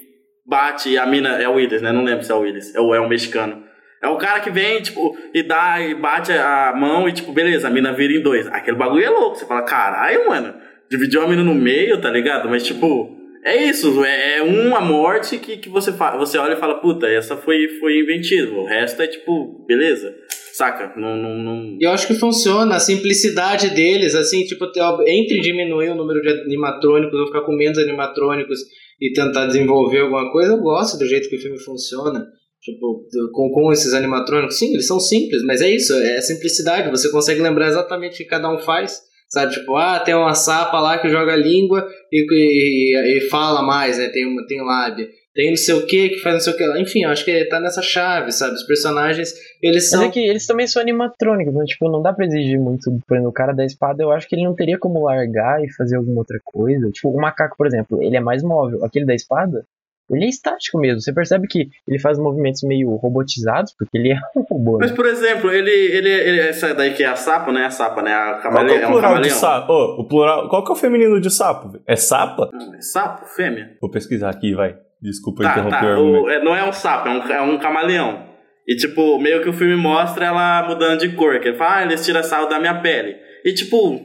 [0.47, 1.41] bate a mina.
[1.41, 1.93] É o Willis, né?
[1.93, 2.75] Não lembro se é o Willis.
[2.75, 3.65] É o, é o mexicano.
[4.03, 7.69] É o cara que vem, tipo, e dá e bate a mão e, tipo, beleza,
[7.69, 8.47] a mina vira em dois.
[8.49, 9.37] Aquele bagulho é louco.
[9.37, 10.55] Você fala, caralho, mano,
[10.91, 12.49] dividiu a mina no meio, tá ligado?
[12.49, 14.05] Mas, tipo, é isso.
[14.05, 17.99] É, é uma morte que, que você, você olha e fala, puta, essa foi, foi
[18.01, 18.55] inventiva.
[18.55, 20.15] O resto é, tipo, beleza.
[20.53, 20.93] Saca?
[20.97, 21.17] Não.
[21.17, 21.79] não, não...
[21.81, 24.67] Eu acho que funciona, a simplicidade deles, assim, tipo,
[25.07, 28.59] entre diminuir o número de animatrônicos ou ficar com menos animatrônicos
[29.01, 32.27] e tentar desenvolver alguma coisa, eu gosto do jeito que o filme funciona.
[32.61, 37.11] Tipo, com, com esses animatrônicos, sim, eles são simples, mas é isso, é simplicidade, você
[37.11, 39.01] consegue lembrar exatamente o que cada um faz.
[39.31, 43.97] Sabe, tipo, ah, tem uma sapa lá que joga língua e, e, e fala mais,
[43.97, 44.09] né?
[44.09, 45.09] Tem, uma, tem lábia.
[45.33, 46.81] Tem não sei o que que faz não sei o que lá.
[46.81, 48.55] Enfim, acho que tá nessa chave, sabe?
[48.55, 50.03] Os personagens, eles Mas são.
[50.03, 51.65] é que eles também são animatrônicos, né?
[51.65, 52.91] Tipo, não dá pra exigir muito.
[53.07, 55.73] Por exemplo, o cara da espada, eu acho que ele não teria como largar e
[55.75, 56.91] fazer alguma outra coisa.
[56.91, 58.85] Tipo, o macaco, por exemplo, ele é mais móvel.
[58.85, 59.65] Aquele da espada,
[60.11, 61.01] ele é estático mesmo.
[61.01, 64.79] Você percebe que ele faz movimentos meio robotizados, porque ele é um robô, né?
[64.83, 66.41] Mas, por exemplo, ele, ele, ele.
[66.41, 67.67] Essa daí que é a sapa, né?
[67.67, 68.13] A sapa, né?
[68.13, 68.79] A Qual que é camaleão.
[68.79, 69.73] o É um plural de sapo?
[69.73, 71.79] Ô, o plural, qual que é o feminino de sapo?
[71.87, 72.51] É sapa?
[72.77, 73.27] É Sapo?
[73.27, 73.71] Fêmea?
[73.81, 74.77] Vou pesquisar aqui, vai.
[75.03, 75.99] Desculpa Tá, interromper tá.
[76.01, 78.29] o é- não é um sapo, é um, é um camaleão.
[78.69, 81.41] E, tipo, meio que o filme mostra ela mudando de cor.
[81.41, 83.17] Que ele fala, ah, eles tiram sarro da minha pele.
[83.45, 84.01] E, tipo,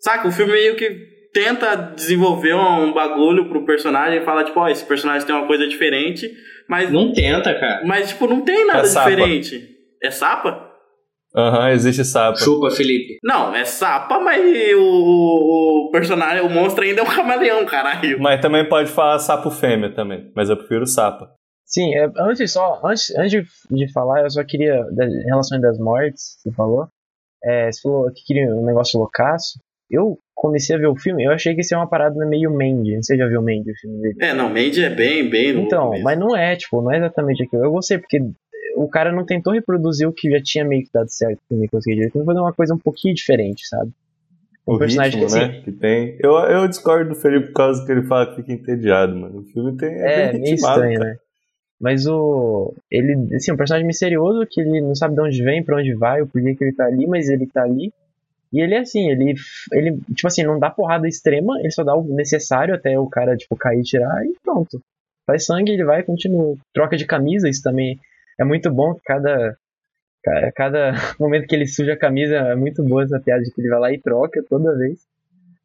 [0.00, 0.26] saca?
[0.28, 4.86] O filme meio que tenta desenvolver um bagulho pro personagem e fala, tipo, ó, esse
[4.86, 6.32] personagem tem uma coisa diferente,
[6.66, 7.82] mas, Não tenta, cara.
[7.84, 9.10] mas tipo, não tem nada É sapa.
[9.10, 9.68] diferente.
[10.02, 10.64] É sapa?
[11.36, 12.38] Aham, existe sapa.
[12.38, 13.18] Chupa, Felipe.
[13.22, 14.40] Não, é sapa, mas
[14.74, 14.80] o,
[15.88, 18.18] o, personagem, o monstro ainda é um camaleão, caralho.
[18.18, 20.32] Mas também pode falar sapo fêmea também.
[20.34, 21.28] Mas eu prefiro sapa.
[21.66, 25.78] Sim, é, antes só, antes, antes de, de falar, eu só queria, em relação das
[25.78, 26.86] mortes, você falou,
[27.44, 29.58] é, você falou que queria um negócio loucaço.
[29.90, 32.96] Eu comecei a ver o filme, eu achei que isso é uma parada meio Mandy.
[33.02, 34.16] Você já viu Mandy, o filme dele?
[34.20, 36.04] É, não, Mandy é bem, bem Então, mesmo.
[36.04, 37.64] mas não é, tipo, não é exatamente aquilo.
[37.64, 38.20] Eu gostei, porque
[38.76, 41.58] o cara não tentou reproduzir o que já tinha meio que dado certo com o
[41.58, 41.98] Nicolas Cage.
[41.98, 43.90] Ele tentou fazer uma coisa um pouquinho diferente, sabe?
[44.68, 45.60] Um O personagem ritmo, que, assim, né?
[45.62, 46.18] Que tem.
[46.20, 49.38] Eu, eu discordo do Felipe por causa que ele fala que fica entediado, mano.
[49.38, 49.88] O filme tem.
[49.94, 51.10] É, bem meio ritmado, estranho, cara.
[51.12, 51.18] né?
[51.80, 52.74] Mas o.
[52.90, 56.20] Ele, assim, um personagem misterioso que ele não sabe de onde vem, pra onde vai,
[56.20, 57.92] o porquê que ele tá ali, mas ele tá ali.
[58.56, 59.34] E ele é assim, ele,
[59.72, 63.36] ele, tipo assim, não dá porrada extrema, ele só dá o necessário até o cara,
[63.36, 64.80] tipo, cair e tirar e pronto.
[65.26, 66.56] Faz sangue, ele vai e continua.
[66.72, 67.98] Troca de camisa, isso também
[68.38, 69.56] é muito bom, cada,
[70.24, 73.60] ca- cada momento que ele suja a camisa é muito boa essa piada de que
[73.60, 75.00] ele vai lá e troca toda vez.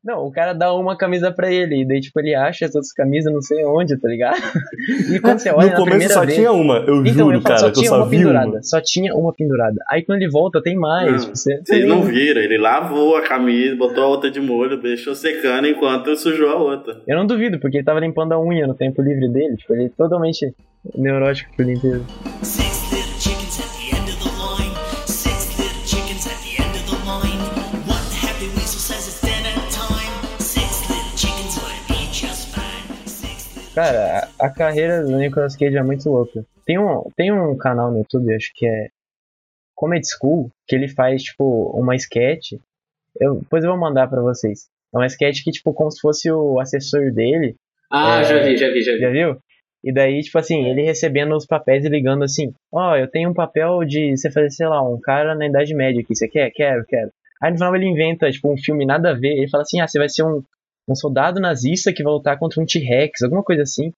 [0.03, 2.91] Não, o cara dá uma camisa pra ele, e daí, tipo, ele acha as outras
[2.91, 4.41] camisas não sei onde, tá ligado?
[5.13, 6.35] E quando você olha No na começo primeira só vez...
[6.35, 8.17] tinha uma, eu Então, juro, eu falo, cara, só que eu tinha só uma vi
[8.17, 8.47] pendurada.
[8.49, 8.63] uma.
[8.63, 9.75] Só tinha uma pendurada.
[9.91, 11.27] Aí quando ele volta, tem mais.
[11.27, 11.61] Não, você...
[11.63, 16.15] Vocês não viram, ele lavou a camisa, botou a outra de molho, deixou secando enquanto
[16.15, 16.99] sujou a outra.
[17.07, 19.55] Eu não duvido, porque ele tava limpando a unha no tempo livre dele.
[19.55, 20.51] Tipo, ele é totalmente
[20.95, 22.03] neurótico por limpeza.
[22.41, 22.70] Six
[33.73, 36.45] Cara, a, a carreira do Nicolas Cage é muito louca.
[36.65, 38.87] Tem um, tem um canal no YouTube, acho que é
[39.75, 42.53] Comedy School, que ele faz, tipo, uma sketch.
[43.19, 44.67] Eu, depois eu vou mandar pra vocês.
[44.93, 47.55] É uma sketch que, tipo, como se fosse o assessor dele.
[47.91, 48.23] Ah, É.
[48.25, 48.99] já vi, já vi, já vi.
[48.99, 49.37] Já viu?
[49.83, 53.33] E daí, tipo assim, ele recebendo os papéis e ligando assim, ó, eu tenho um
[53.33, 56.51] papel de você fazer, sei lá, um cara na Idade Média aqui, você quer?
[56.51, 57.09] Quero, quero.
[57.41, 59.87] Aí no final ele inventa, tipo, um filme nada a ver, ele fala assim, ah,
[59.87, 60.43] você vai ser um,
[60.89, 63.91] um soldado nazista que vai lutar contra um T-Rex, alguma coisa assim.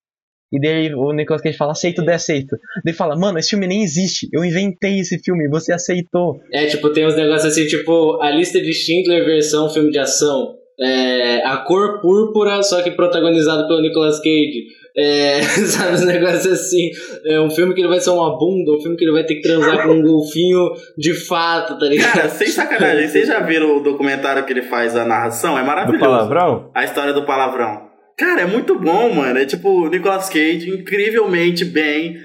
[0.52, 2.56] E daí o Nicolas Cage fala, aceito, daí aceito.
[2.86, 6.40] Daí fala, mano, esse filme nem existe, eu inventei esse filme, você aceitou.
[6.52, 10.56] É, tipo, tem uns negócios assim, tipo, a lista de Schindler versão filme de ação.
[10.80, 14.66] É, a cor púrpura, só que protagonizado pelo Nicolas Cage.
[14.96, 16.90] É, sabe, uns negócios assim.
[17.26, 19.36] É um filme que ele vai ser uma bunda, um filme que ele vai ter
[19.36, 22.14] que transar com um golfinho de fato, tá ligado?
[22.14, 25.58] Cara, sem sacanagem, vocês já viram o documentário que ele faz, a narração?
[25.58, 26.04] É Do maravilhoso.
[26.06, 26.70] palavrão?
[26.76, 27.94] A história do palavrão.
[28.18, 29.40] Cara, é muito bom, mano.
[29.40, 32.16] É tipo, Nicolas Cage, incrivelmente bem.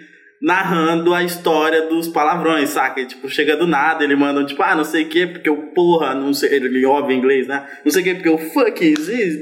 [0.41, 3.01] Narrando a história dos palavrões, saca?
[3.01, 5.73] E, tipo, chega do nada, ele manda, tipo, ah, não sei o que, porque o
[5.73, 7.67] porra, não sei, ele óbvio em inglês, né?
[7.85, 8.95] Não sei o que, porque o fuck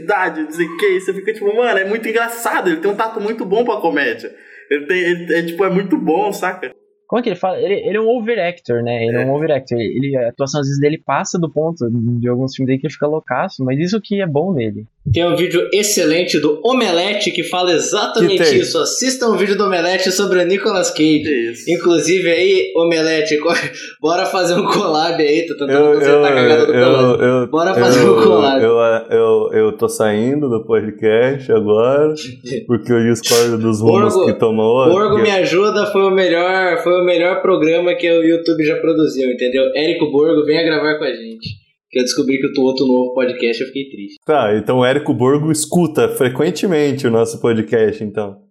[0.07, 2.97] dad, não sei o que, você fica tipo, mano, é muito engraçado, ele tem um
[2.97, 4.35] tato muito bom pra comédia.
[4.71, 6.75] Ele tem, ele, é, tipo, é muito bom, saca?
[7.07, 7.61] Como é que ele fala?
[7.61, 9.05] Ele, ele é um overactor, né?
[9.05, 9.79] Ele é, um overactor.
[9.79, 11.89] Ele, a atuação às vezes dele passa do ponto
[12.19, 14.87] de alguns filmes dele que ele fica loucaço, mas isso que é bom nele.
[15.13, 18.77] Tem um vídeo excelente do Omelete que fala exatamente Que isso.
[18.79, 21.23] Assista um vídeo do Omelete sobre o Nicolas Cage.
[21.53, 21.71] Isso.
[21.71, 23.39] Inclusive aí, Omelete,
[24.01, 27.47] bora fazer um collab aí, tô tentando Eu, eu, consertar a cagada do eu, eu,
[27.47, 28.63] Bora fazer eu, um collab.
[28.63, 28.77] Eu,
[29.11, 32.13] eu, eu tô saindo do podcast agora,
[32.67, 34.89] porque eu discordo dos rumos Borgo, que tomou.
[34.89, 38.77] Borgo que- Me Ajuda foi o melhor, foi o melhor programa que o YouTube já
[38.77, 39.65] produziu, entendeu?
[39.75, 41.66] Érico Borgo, venha gravar com a gente.
[41.97, 44.17] Que eu descobri que eu tô outro novo podcast, eu fiquei triste.
[44.23, 48.43] Tá, então o Érico Borgo escuta frequentemente o nosso podcast, então.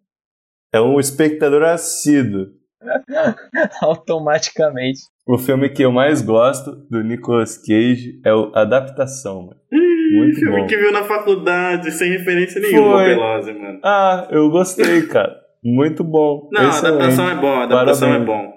[0.73, 2.47] É um espectador assíduo.
[3.83, 5.01] Automaticamente.
[5.27, 9.59] O filme que eu mais gosto do Nicolas Cage é o Adaptação, mano.
[9.71, 10.65] Muito filme bom.
[10.65, 13.05] que viu na faculdade, sem referência nenhuma, Foi.
[13.13, 13.79] Pelosi, mano.
[13.83, 15.35] Ah, eu gostei, cara.
[15.63, 16.49] Muito bom.
[16.51, 16.95] Não, a Excelente.
[16.95, 18.23] adaptação é bom, a adaptação Parabéns.
[18.23, 18.54] é bom.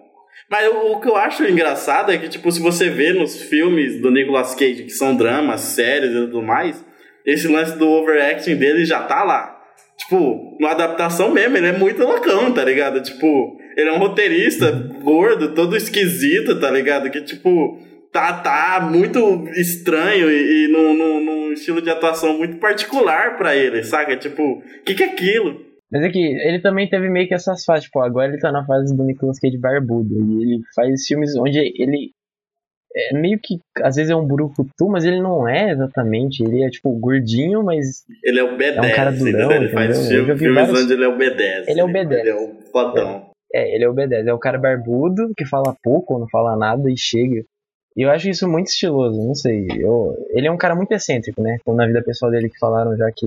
[0.51, 4.01] Mas o, o que eu acho engraçado é que, tipo, se você vê nos filmes
[4.01, 6.85] do Nicolas Cage, que são dramas, séries e tudo mais,
[7.25, 9.57] esse lance do overacting dele já tá lá.
[9.99, 13.03] Tipo, na adaptação mesmo, ele é muito loucão, tá ligado?
[13.03, 14.71] Tipo, ele é um roteirista
[15.03, 17.11] gordo, todo esquisito, tá ligado?
[17.11, 17.79] Que, tipo,
[18.11, 23.55] tá, tá muito estranho e, e num, num, num estilo de atuação muito particular pra
[23.55, 24.17] ele, saca?
[24.17, 25.68] Tipo, o que, que é aquilo?
[25.91, 28.65] Mas é que ele também teve meio que essas fases, tipo, agora ele tá na
[28.67, 30.15] fase do Nicolas Cage barbudo.
[30.15, 32.13] E ele faz filmes onde ele
[32.95, 36.43] é meio que, às vezes é um burucutu, mas ele não é exatamente.
[36.43, 38.77] Ele é, tipo, gordinho, mas Ele é o B10.
[38.77, 39.53] É um cara durão?
[39.53, 41.65] Ele faz filme- filmes vários- onde ele é o B10.
[41.69, 42.21] Ele é o B10.
[42.21, 43.27] Ele é o fodão.
[43.55, 44.27] é, ele é o B10.
[44.27, 47.43] É o cara barbudo que fala pouco ou não fala nada e chega.
[47.97, 49.67] E eu acho isso muito estiloso, não sei.
[49.79, 51.57] Eu, ele é um cara muito excêntrico, né?
[51.65, 53.27] Como na vida pessoal dele que falaram já que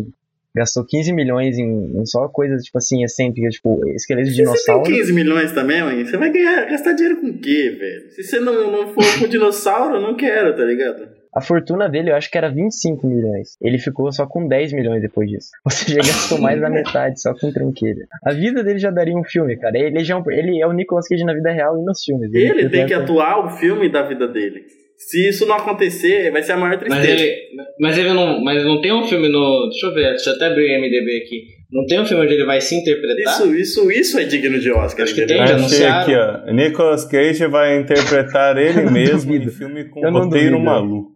[0.56, 4.66] gastou 15 milhões em, em só coisas, tipo assim, excêntricas, tipo, esqueleto de Se você
[4.66, 4.84] tem dinossauro.
[4.98, 8.12] 15 milhões também, mãe, você vai ganhar, gastar dinheiro com o quê, velho?
[8.12, 11.08] Se você não, não for com dinossauro, eu não quero, tá ligado?
[11.34, 13.56] A fortuna dele eu acho que era 25 milhões.
[13.62, 15.48] Ele ficou só com 10 milhões depois disso.
[15.64, 18.02] Ou seja, ele gastou mais da metade só com tranqueira.
[18.26, 19.78] A vida dele já daria um filme, cara.
[19.80, 22.30] Ele, já é, um- ele é o Nicolas Cage na vida real e nos filmes.
[22.34, 24.66] Ele tem que atuar o filme da vida dele.
[25.10, 27.22] Se isso não acontecer, vai ser a maior Mas tristeza.
[27.24, 27.36] ele,
[27.80, 30.46] mas ele não, mas não tem um filme no, deixa eu ver, deixa eu até
[30.48, 31.44] abrir o MDB aqui.
[31.72, 33.34] Não tem um filme onde ele vai se interpretar?
[33.34, 36.02] Isso, isso, isso é digno de Oscar, Acho que tem, já anunciaram.
[36.02, 36.54] aqui, ó.
[36.54, 40.60] Nicolas Cage vai interpretar ele mesmo em filme com não roteiro duvido.
[40.66, 41.12] maluco.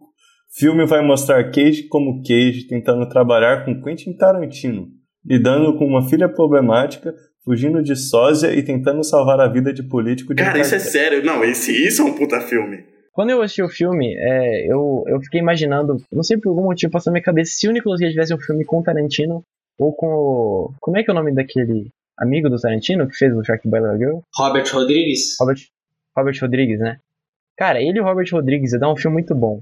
[0.58, 4.86] Filme vai mostrar Cage como Cage tentando trabalhar com Quentin Tarantino,
[5.24, 7.12] lidando com uma filha problemática,
[7.44, 11.22] fugindo de sósia e tentando salvar a vida de político de Cara, isso é sério.
[11.22, 12.78] Não, esse, isso é um puta filme.
[13.16, 16.92] Quando eu assisti o filme, é, eu, eu fiquei imaginando, não sei por algum motivo
[16.92, 19.42] passou na minha cabeça, se o Nicolas Cage tivesse um filme com o Tarantino,
[19.78, 20.74] ou com o...
[20.80, 21.88] Como é que é o nome daquele
[22.18, 24.18] amigo do Tarantino que fez o Shark Boy Little Girl?
[24.38, 25.34] Robert Rodrigues?
[25.40, 25.56] Robert,
[26.16, 26.98] Robert Rodrigues, né?
[27.56, 29.60] Cara, ele e o Robert Rodrigues ia dar um filme muito bom.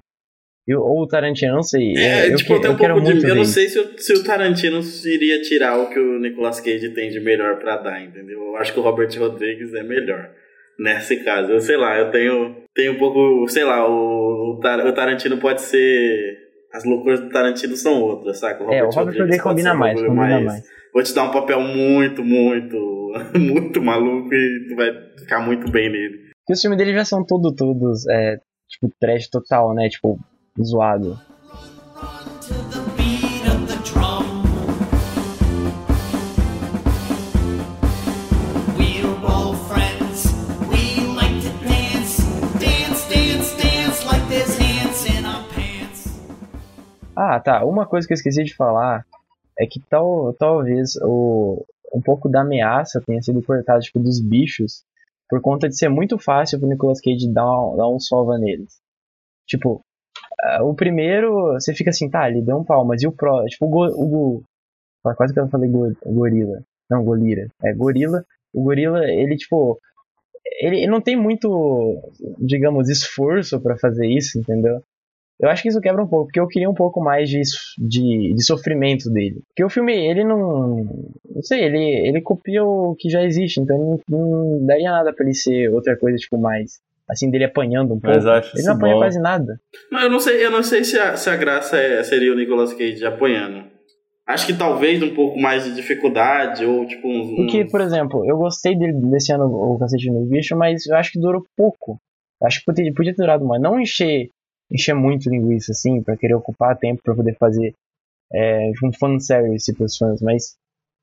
[0.67, 1.95] Eu, ou o Tarantino, eu não sei.
[1.97, 3.31] É, eu, tipo, que- tem eu um quero pouco muito de.
[3.31, 6.89] Eu não sei se o, se o Tarantino iria tirar o que o Nicolas Cage
[6.95, 8.41] tem de melhor pra dar, entendeu?
[8.41, 10.31] Eu acho que o Robert Rodrigues é melhor.
[10.79, 14.87] Nesse caso, eu sei lá, eu tenho, tenho um pouco, sei lá, o, o Tar-
[14.87, 16.39] o Tarantino pode ser.
[16.73, 18.65] As loucuras do Tarantino são outras, saca?
[18.65, 20.65] É, o Robert Rodrigues combina mais, combina mais.
[20.93, 25.91] Vou te dar um papel muito, muito, muito maluco e tu vai ficar muito bem
[25.91, 26.19] nele.
[26.41, 29.89] Porque os filmes dele já são todo, todos, é, tipo, trash total, né?
[29.89, 30.19] Tipo,
[30.61, 31.17] zoado.
[47.17, 47.65] Ah, tá.
[47.65, 49.05] Uma coisa que eu esqueci de falar
[49.59, 54.85] é que tal, talvez o, um pouco da ameaça tenha sido cortado, tipo, dos bichos,
[55.29, 58.79] por conta de ser muito fácil pro Nicolas Cage dar, um- dar um sova neles.
[59.47, 59.81] Tipo,
[60.63, 63.45] o primeiro, você fica assim, tá, ele deu um pau, mas e o pró?
[63.47, 64.45] Tipo, o, o go-
[65.05, 66.63] ah, quase que eu falei go- gorila.
[66.91, 67.49] Não, golira.
[67.65, 68.25] É, gorila.
[68.55, 69.79] O gorila, ele, tipo,
[70.61, 71.99] ele, ele não tem muito,
[72.39, 74.83] digamos, esforço pra fazer isso, entendeu?
[75.41, 77.41] Eu acho que isso quebra um pouco, porque eu queria um pouco mais de,
[77.79, 79.43] de, de sofrimento dele.
[79.49, 80.85] Porque o filme, ele não.
[81.29, 83.77] Não sei, ele, ele copia o que já existe, então
[84.09, 86.81] não, não daria nada pra ele ser outra coisa, tipo, mais.
[87.11, 88.07] Assim, dele apanhando um pouco.
[88.17, 89.01] Mas acho ele não apanha bom.
[89.01, 89.61] quase nada.
[89.93, 92.37] Não, eu não sei, eu não sei se a, se a graça é- seria o
[92.37, 93.65] Nicolas Cage apanhando.
[94.27, 97.37] Acho que talvez um pouco mais de dificuldade, ou tipo uns.
[97.37, 100.97] Porque, uns- por exemplo, eu gostei dele desse ano o Cacete no Bicho, mas eu
[100.97, 101.99] acho que durou pouco.
[102.41, 103.61] Eu acho que podia, podia ter durado mais.
[103.61, 104.29] Não encher,
[104.71, 107.75] encher muito linguiça, assim, pra querer ocupar tempo pra poder fazer
[108.33, 110.57] é, um fanservice pros fãs, mas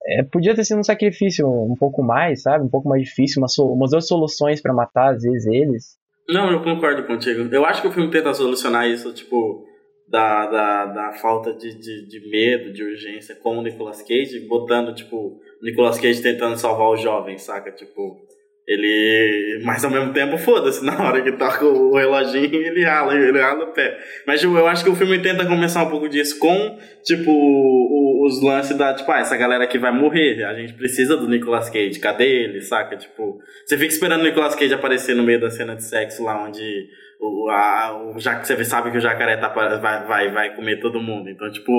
[0.05, 2.65] é, podia ter sido um sacrifício um pouco mais, sabe?
[2.65, 5.97] Um pouco mais difícil, uma so- umas duas soluções pra matar, às vezes, eles.
[6.27, 7.53] Não, eu concordo contigo.
[7.53, 9.63] Eu acho que o filme tenta solucionar isso, tipo,
[10.07, 14.93] da, da, da falta de, de, de medo, de urgência com o Nicolas Cage, botando,
[14.95, 17.71] tipo, Nicolas Cage tentando salvar os jovens, saca?
[17.71, 18.17] Tipo,
[18.67, 19.61] ele.
[19.63, 23.65] Mas ao mesmo tempo, foda-se, na hora que toca o reloginho, ele rala, ele rala
[23.65, 23.97] o pé.
[24.25, 28.25] Mas tipo, eu acho que o filme tenta começar um pouco disso com, tipo, o-
[28.25, 31.69] os lances da, tipo, ah, essa galera aqui vai morrer, a gente precisa do Nicolas
[31.69, 32.95] Cage, cadê ele, saca?
[32.95, 36.43] Tipo, você fica esperando o Nicolas Cage aparecer no meio da cena de sexo lá
[36.43, 36.87] onde
[37.19, 41.01] o, a, o, já, você sabe que o jacaré tá, vai, vai, vai comer todo
[41.01, 41.29] mundo.
[41.29, 41.71] Então, tipo,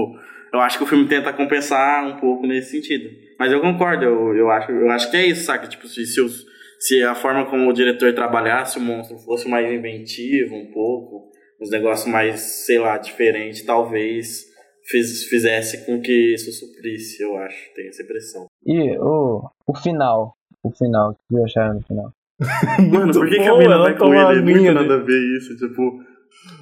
[0.52, 3.08] eu acho que o filme tenta compensar um pouco nesse sentido.
[3.38, 5.66] Mas eu concordo, eu, eu, acho, eu acho que é isso, saca?
[5.68, 6.44] Tipo, se, se, os,
[6.82, 11.30] se a forma como o diretor trabalhasse o monstro fosse mais inventivo um pouco,
[11.60, 14.46] uns negócios mais, sei lá, diferentes, talvez
[14.90, 17.72] fiz, fizesse com que isso suprisse, eu acho.
[17.76, 18.46] Tem essa impressão.
[18.66, 20.34] E o, o final.
[20.60, 22.12] O final, o que vocês acharam no final?
[22.90, 24.42] Mano, por que, que a mina ela vai com toma ele?
[24.42, 26.02] Muito minha, nada a ver isso, tipo...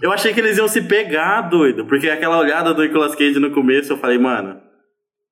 [0.03, 1.87] Eu achei que eles iam se pegar, doido.
[1.87, 4.61] Porque aquela olhada do Nicolas Cage no começo, eu falei, mano,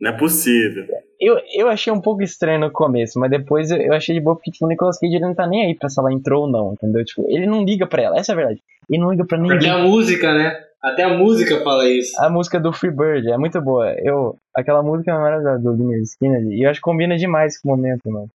[0.00, 0.84] não é possível.
[1.20, 4.36] Eu, eu achei um pouco estranho no começo, mas depois eu, eu achei de boa
[4.36, 6.50] porque tipo, o Nicolas Cage ele não tá nem aí pra se ela entrou ou
[6.50, 7.04] não, entendeu?
[7.04, 8.60] Tipo, ele não liga pra ela, essa é a verdade.
[8.88, 9.70] Ele não liga pra Porque ninguém.
[9.70, 10.56] a música, né?
[10.80, 12.12] Até a música fala isso.
[12.22, 13.92] A música do Freebird é muito boa.
[13.98, 17.68] Eu, aquela música é maravilhosa do Lynyrd Skynyrd e eu acho que combina demais com
[17.68, 18.28] o momento, mano.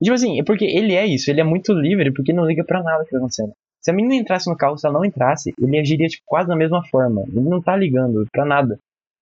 [0.00, 2.46] E, Tipo assim, é porque ele é isso, ele é muito livre porque ele não
[2.46, 3.52] liga pra nada que tá acontecendo.
[3.82, 6.54] Se a menina entrasse no carro, se ela não entrasse, ele agiria tipo, quase da
[6.54, 7.22] mesma forma.
[7.26, 8.78] Ele não tá ligando pra nada.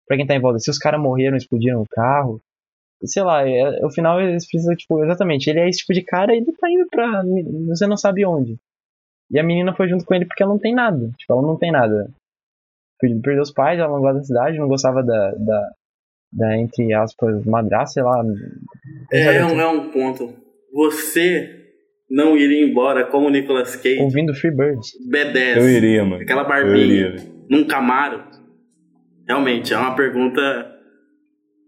[0.09, 0.59] Pra quem tá em volta.
[0.59, 2.41] Se os caras morreram, explodiram o carro.
[3.05, 5.49] Sei lá, é, o final eles precisam, tipo, exatamente.
[5.49, 7.23] Ele é esse tipo de cara e ele tá indo pra.
[7.69, 8.57] Você não sabe onde.
[9.31, 11.11] E a menina foi junto com ele porque ela não tem nada.
[11.19, 12.11] Tipo, ela não tem nada.
[12.99, 15.71] Per- Perdeu os pais, ela não gosta da cidade, não gostava da, da,
[16.33, 18.25] da entre aspas, madrasta, sei lá.
[19.13, 20.35] É, um, é um ponto.
[20.73, 21.55] Você
[22.11, 24.81] não iria embora como o Nicolas Cage, Ouvindo Freebird.
[25.13, 26.23] B10, Eu iria, mano.
[26.23, 27.17] aquela Eu barbinha, iria.
[27.49, 28.25] num Camaro?
[29.29, 30.41] Realmente, é uma pergunta,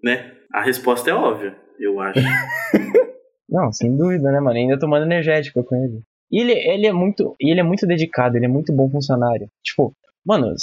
[0.03, 0.33] né?
[0.53, 2.19] A resposta é óbvia, eu acho.
[3.49, 4.57] Não, sem dúvida, né, mano?
[4.57, 6.01] Ainda tomando energético com ele.
[6.31, 7.35] E ele, ele é muito.
[7.41, 9.49] E ele é muito dedicado, ele é muito bom funcionário.
[9.63, 9.93] Tipo,
[10.25, 10.55] mano,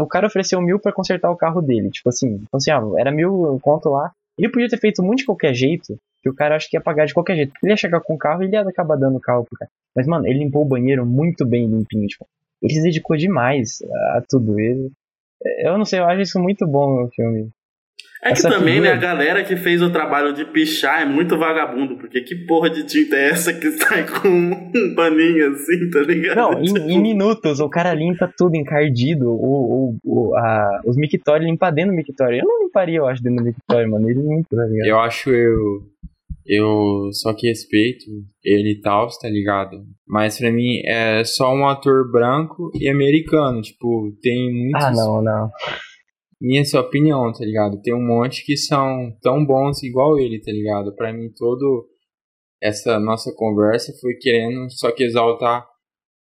[0.00, 1.90] o cara ofereceu mil pra consertar o carro dele.
[1.90, 4.12] Tipo assim, tipo assim, ah, era mil conto lá.
[4.38, 7.06] Ele podia ter feito muito de qualquer jeito, que o cara acho que ia pagar
[7.06, 7.54] de qualquer jeito.
[7.62, 9.70] Ele ia chegar com o carro e ele ia acabar dando o carro pro cara.
[9.94, 12.06] Mas, mano, ele limpou o banheiro muito bem limpinho.
[12.06, 12.26] Tipo,
[12.62, 13.78] ele se dedicou demais
[14.12, 14.60] a tudo.
[14.60, 14.92] Ele,
[15.64, 17.48] eu não sei, eu acho isso muito bom no filme.
[18.22, 21.04] É que Essa também, figura- né, a galera que fez o trabalho de pichar é
[21.04, 25.90] muito vagabundo, porque que porra de tinta é essa que sai com um paninho assim,
[25.90, 26.36] tá ligado?
[26.36, 29.28] Não, Tipo, em, em minutos o cara limpa tudo encardido.
[29.30, 32.38] O, o, o, a, os mictórios limpa dentro do mictório.
[32.40, 34.08] Eu não limparia, eu acho, dentro do mictório, mano.
[34.10, 34.88] Ele limpa, tá ligado?
[34.88, 35.82] Eu acho eu.
[36.46, 38.04] Eu só que respeito
[38.44, 39.84] ele e tal, tá ligado?
[40.06, 43.60] Mas pra mim é só um ator branco e americano.
[43.60, 44.84] Tipo, tem muitos.
[44.84, 45.50] Ah, não, não.
[46.40, 47.80] Minha sua opinião, tá ligado?
[47.82, 50.94] Tem um monte que são tão bons igual ele, tá ligado?
[50.94, 51.88] Pra mim, todo
[52.62, 55.66] essa nossa conversa foi querendo só que exaltar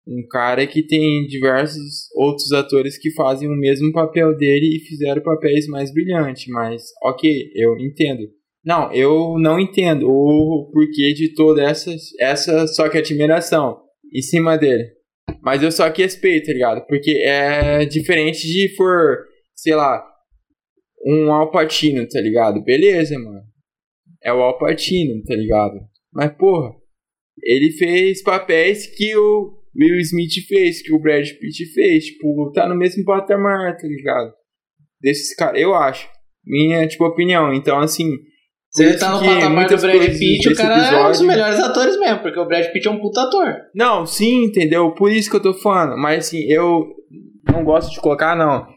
[0.07, 5.21] um cara que tem diversos outros atores que fazem o mesmo papel dele e fizeram
[5.21, 8.23] papéis mais brilhantes, mas ok, eu entendo.
[8.63, 13.81] Não, eu não entendo o porquê de toda essa, essa só que admiração
[14.13, 14.85] em cima dele.
[15.41, 16.85] Mas eu só que respeito, tá ligado?
[16.87, 20.03] Porque é diferente de for, sei lá,
[21.05, 22.63] um Alpatino, tá ligado?
[22.63, 23.43] Beleza, mano.
[24.23, 25.79] É o Alpatino, tá ligado?
[26.11, 26.73] Mas, porra,
[27.41, 32.05] ele fez papéis que o Will Smith fez, que o Brad Pitt fez.
[32.05, 34.33] Tipo, tá no mesmo patamar, tá ligado?
[34.99, 36.09] Desses caras, eu acho.
[36.45, 37.53] Minha, tipo, opinião.
[37.53, 38.09] Então, assim.
[38.71, 40.87] Se ele tá no patamar do Brad Pitt, o cara é um dos
[41.21, 43.55] episódio- melhores atores mesmo, porque o Brad Pitt é um puta ator.
[43.73, 44.91] Não, sim, entendeu?
[44.91, 45.97] Por isso que eu tô falando.
[45.97, 46.85] Mas assim, eu
[47.51, 48.67] não gosto de colocar, não.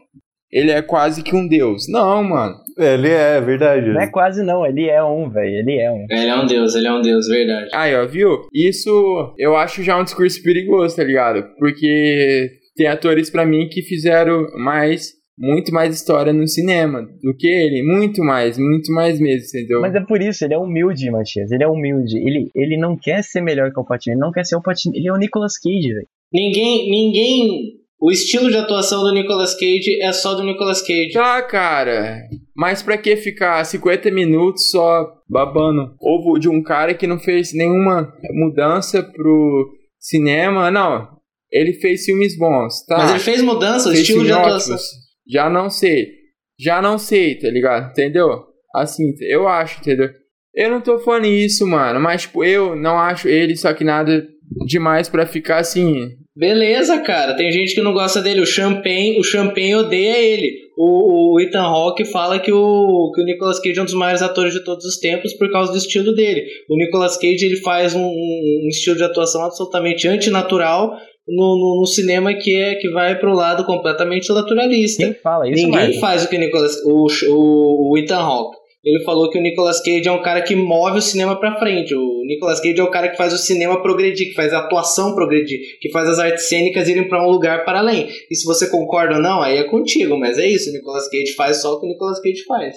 [0.51, 1.87] Ele é quase que um deus.
[1.89, 2.55] Não, mano.
[2.77, 3.87] É, ele é, é verdade.
[3.87, 5.57] Não é quase não, ele é um, velho.
[5.59, 6.05] Ele é um.
[6.09, 7.69] Ele é um deus, ele é um deus, verdade.
[7.73, 8.29] Aí, ó, viu?
[8.51, 11.43] Isso eu acho já um discurso perigoso, tá ligado?
[11.59, 17.47] Porque tem atores pra mim que fizeram mais, muito mais história no cinema do que
[17.47, 17.83] ele.
[17.83, 19.81] Muito mais, muito mais mesmo, entendeu?
[19.81, 21.51] Mas é por isso, ele é humilde, Matias.
[21.51, 22.17] Ele é humilde.
[22.17, 24.15] Ele, ele não quer ser melhor que o Patino.
[24.15, 24.95] Ele não quer ser o Patino.
[24.95, 26.07] Ele é o Nicolas Cage, velho.
[26.31, 27.83] Ninguém, ninguém.
[27.99, 31.17] O estilo de atuação do Nicolas Cage é só do Nicolas Cage.
[31.17, 32.21] Ah, cara.
[32.55, 37.53] Mas pra que ficar 50 minutos só babando ovo de um cara que não fez
[37.53, 40.69] nenhuma mudança pro cinema?
[40.69, 41.07] Não,
[41.51, 42.97] ele fez filmes bons, tá?
[42.97, 44.75] Mas ele fez mudança, o fez estilo de atuação.
[44.75, 45.02] ótimos.
[45.27, 46.23] Já não sei.
[46.59, 47.91] Já não sei, tá ligado?
[47.91, 48.45] Entendeu?
[48.75, 50.09] Assim, eu acho, entendeu?
[50.55, 51.99] Eu não tô falando isso, mano.
[51.99, 54.27] Mas, tipo, eu não acho ele só que nada
[54.67, 56.09] demais pra ficar assim.
[56.35, 57.35] Beleza, cara.
[57.35, 58.41] Tem gente que não gosta dele.
[58.41, 60.63] O Champagne, o Champagne odeia ele.
[60.75, 64.23] O, o Ethan Hawke fala que o, que o Nicolas Cage é um dos maiores
[64.23, 66.43] atores de todos os tempos por causa do estilo dele.
[66.69, 70.97] O Nicolas Cage ele faz um, um estilo de atuação absolutamente antinatural
[71.27, 75.03] no, no, no cinema que é que vai pro lado completamente naturalista.
[75.03, 75.99] Quem fala isso, Ninguém Marcos?
[75.99, 78.57] faz o que o Nicolas, o, o, o Ethan Hawke.
[78.83, 81.95] Ele falou que o Nicolas Cage é um cara que move o cinema pra frente.
[81.95, 85.15] O Nicolas Cage é o cara que faz o cinema progredir, que faz a atuação
[85.15, 88.09] progredir, que faz as artes cênicas irem pra um lugar para além.
[88.29, 91.33] E se você concorda ou não, aí é contigo, mas é isso, o Nicolas Cage
[91.33, 92.75] faz só o que o Nicolas Cage faz.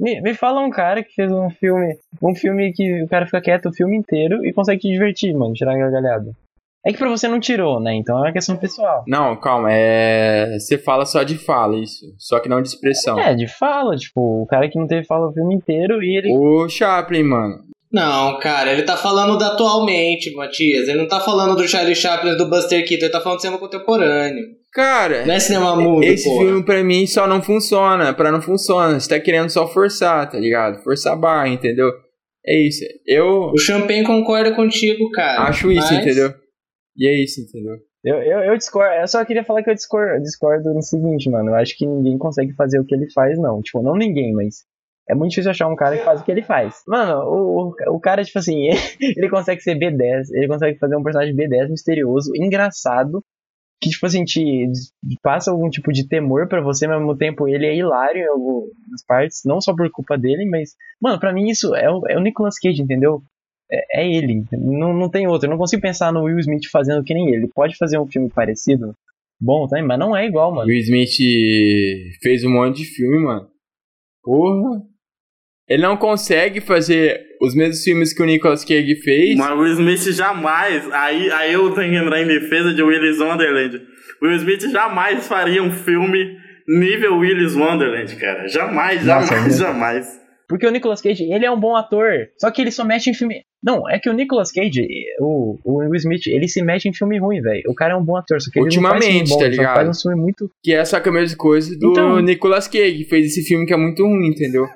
[0.00, 1.94] Me, me fala um cara que fez um filme.
[2.22, 5.52] Um filme que o cara fica quieto o filme inteiro e consegue te divertir, mano,
[5.52, 6.30] tirar gargalhada.
[6.88, 7.94] É que pra você não tirou, né?
[7.94, 9.04] Então é uma questão pessoal.
[9.06, 10.56] Não, calma, é.
[10.58, 12.06] Você fala só de fala, isso.
[12.16, 13.18] Só que não de expressão.
[13.20, 16.34] É, de fala, tipo, o cara que não teve fala o filme inteiro e ele.
[16.34, 17.56] O Chaplin, mano.
[17.92, 20.88] Não, cara, ele tá falando da atualmente, Matias.
[20.88, 23.60] Ele não tá falando do Charlie Chaplin do Buster Keaton, ele tá falando de cinema
[23.60, 24.44] contemporâneo.
[24.72, 26.44] Cara, Não é cinema mudo, esse porra.
[26.44, 28.12] filme pra mim só não funciona.
[28.12, 29.00] Pra não funciona.
[29.00, 30.82] Você tá querendo só forçar, tá ligado?
[30.82, 31.90] Forçar a barra, entendeu?
[32.46, 32.84] É isso.
[33.06, 35.42] Eu O Champagne concorda contigo, cara.
[35.44, 36.32] acho isso, mas- entendeu?
[36.98, 37.76] E é isso, entendeu?
[38.04, 38.92] Eu, eu, eu discordo.
[38.94, 41.50] Eu só queria falar que eu discordo, discordo no seguinte, mano.
[41.50, 43.62] Eu acho que ninguém consegue fazer o que ele faz, não.
[43.62, 44.66] Tipo, não ninguém, mas.
[45.10, 46.82] É muito difícil achar um cara que faz o que ele faz.
[46.86, 48.68] Mano, o, o, cara, tipo assim,
[49.00, 53.24] ele consegue ser B10, ele consegue fazer um personagem B10 misterioso, engraçado,
[53.80, 54.66] que, tipo assim, te,
[55.22, 58.28] passa algum tipo de temor pra você, mas ao mesmo tempo ele é hilário em
[58.28, 62.14] algumas partes, não só por culpa dele, mas, mano, pra mim isso é o, é
[62.14, 63.22] o Nicolas Cage, entendeu?
[63.70, 65.46] É, é ele, não, não tem outro.
[65.46, 67.36] Eu não consigo pensar no Will Smith fazendo que nem ele.
[67.36, 68.94] Ele pode fazer um filme parecido,
[69.40, 70.68] bom também, mas não é igual, mano.
[70.68, 71.16] Will Smith
[72.22, 73.48] fez um monte de filme, mano.
[74.22, 74.82] Porra.
[75.68, 79.36] Ele não consegue fazer os mesmos filmes que o Nicolas Cage fez.
[79.36, 80.90] Mas o Will Smith jamais.
[80.92, 83.76] Aí, aí eu tenho que entrar em defesa de Willis Wonderland.
[84.22, 88.48] O Will Smith jamais faria um filme nível Willis Wonderland, cara.
[88.48, 90.20] Jamais, Nossa, jamais, é jamais.
[90.48, 93.14] Porque o Nicolas Cage, ele é um bom ator, só que ele só mexe em
[93.14, 93.42] filme.
[93.62, 94.86] Não, é que o Nicolas Cage,
[95.20, 97.62] o, o Will Smith, ele se mexe em filme ruim, velho.
[97.68, 99.74] O cara é um bom ator, só que ele Ultimamente, tá ele só ligado?
[99.76, 100.50] faz um filme muito.
[100.62, 102.20] Que é só que a mesma coisa do Então.
[102.22, 103.04] Nicolas Cage.
[103.04, 104.66] Fez esse filme que é muito ruim, entendeu?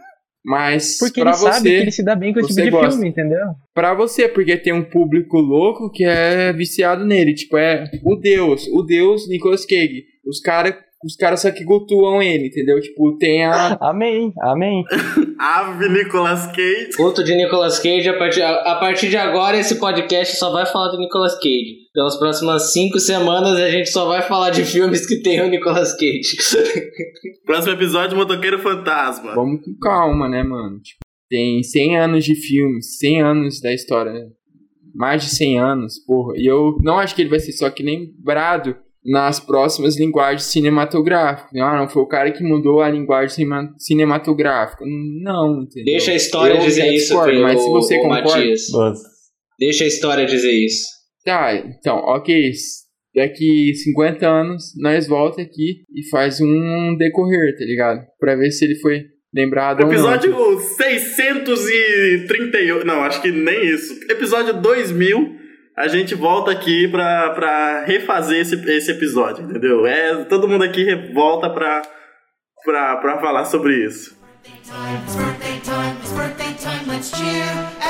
[0.45, 2.71] Mas Porque pra ele sabe você, que ele se dá bem com esse tipo de
[2.71, 2.91] gosta.
[2.91, 3.47] filme, entendeu?
[3.73, 7.33] pra você, porque tem um público louco que é viciado nele.
[7.33, 10.03] Tipo, é o Deus, o Deus Nicolas Cage.
[10.27, 10.75] Os caras
[11.05, 12.81] os cara só que cultuam ele, entendeu?
[12.81, 13.77] Tipo, tem a.
[13.81, 14.85] Amém, amém.
[15.39, 16.97] Ave Nicolas Cage.
[16.97, 20.65] Culto de Nicolas Cage, a partir, a, a partir de agora esse podcast só vai
[20.65, 21.83] falar do Nicolas Cage.
[21.93, 25.93] Pelas próximas cinco semanas a gente só vai falar de filmes que tem o Nicolas
[25.97, 26.37] Cage.
[27.45, 29.35] Próximo episódio, Motoqueiro Fantasma.
[29.35, 30.79] Vamos com calma, né, mano?
[30.81, 34.27] Tipo, tem 100 anos de filme, 100 anos da história, né?
[34.95, 36.35] Mais de 100 anos, porra.
[36.37, 41.51] E eu não acho que ele vai ser só que lembrado nas próximas linguagens cinematográficas.
[41.61, 44.85] Ah, não, foi o cara que mudou a linguagem cinema- cinematográfica.
[45.23, 45.85] Não, entendeu?
[45.93, 48.23] Deixa a história Eu dizer isso, discordo, mas se você concorda...
[49.59, 50.87] Deixa a história dizer isso.
[51.25, 52.51] Tá, então, ok.
[53.15, 58.01] Daqui 50 anos, nós volta aqui e faz um decorrer, tá ligado?
[58.19, 59.03] Pra ver se ele foi
[59.35, 59.93] lembrado ou não.
[59.93, 62.87] Episódio 638.
[62.87, 64.01] Não, acho que nem isso.
[64.11, 65.42] Episódio 2000
[65.77, 69.87] a gente volta aqui pra, pra refazer esse, esse episódio, entendeu?
[69.87, 71.83] É, todo mundo aqui volta pra,
[72.65, 74.21] pra, pra falar sobre isso.
[74.45, 77.82] It's birthday time, it's birthday time, it's birthday time, let's cheer.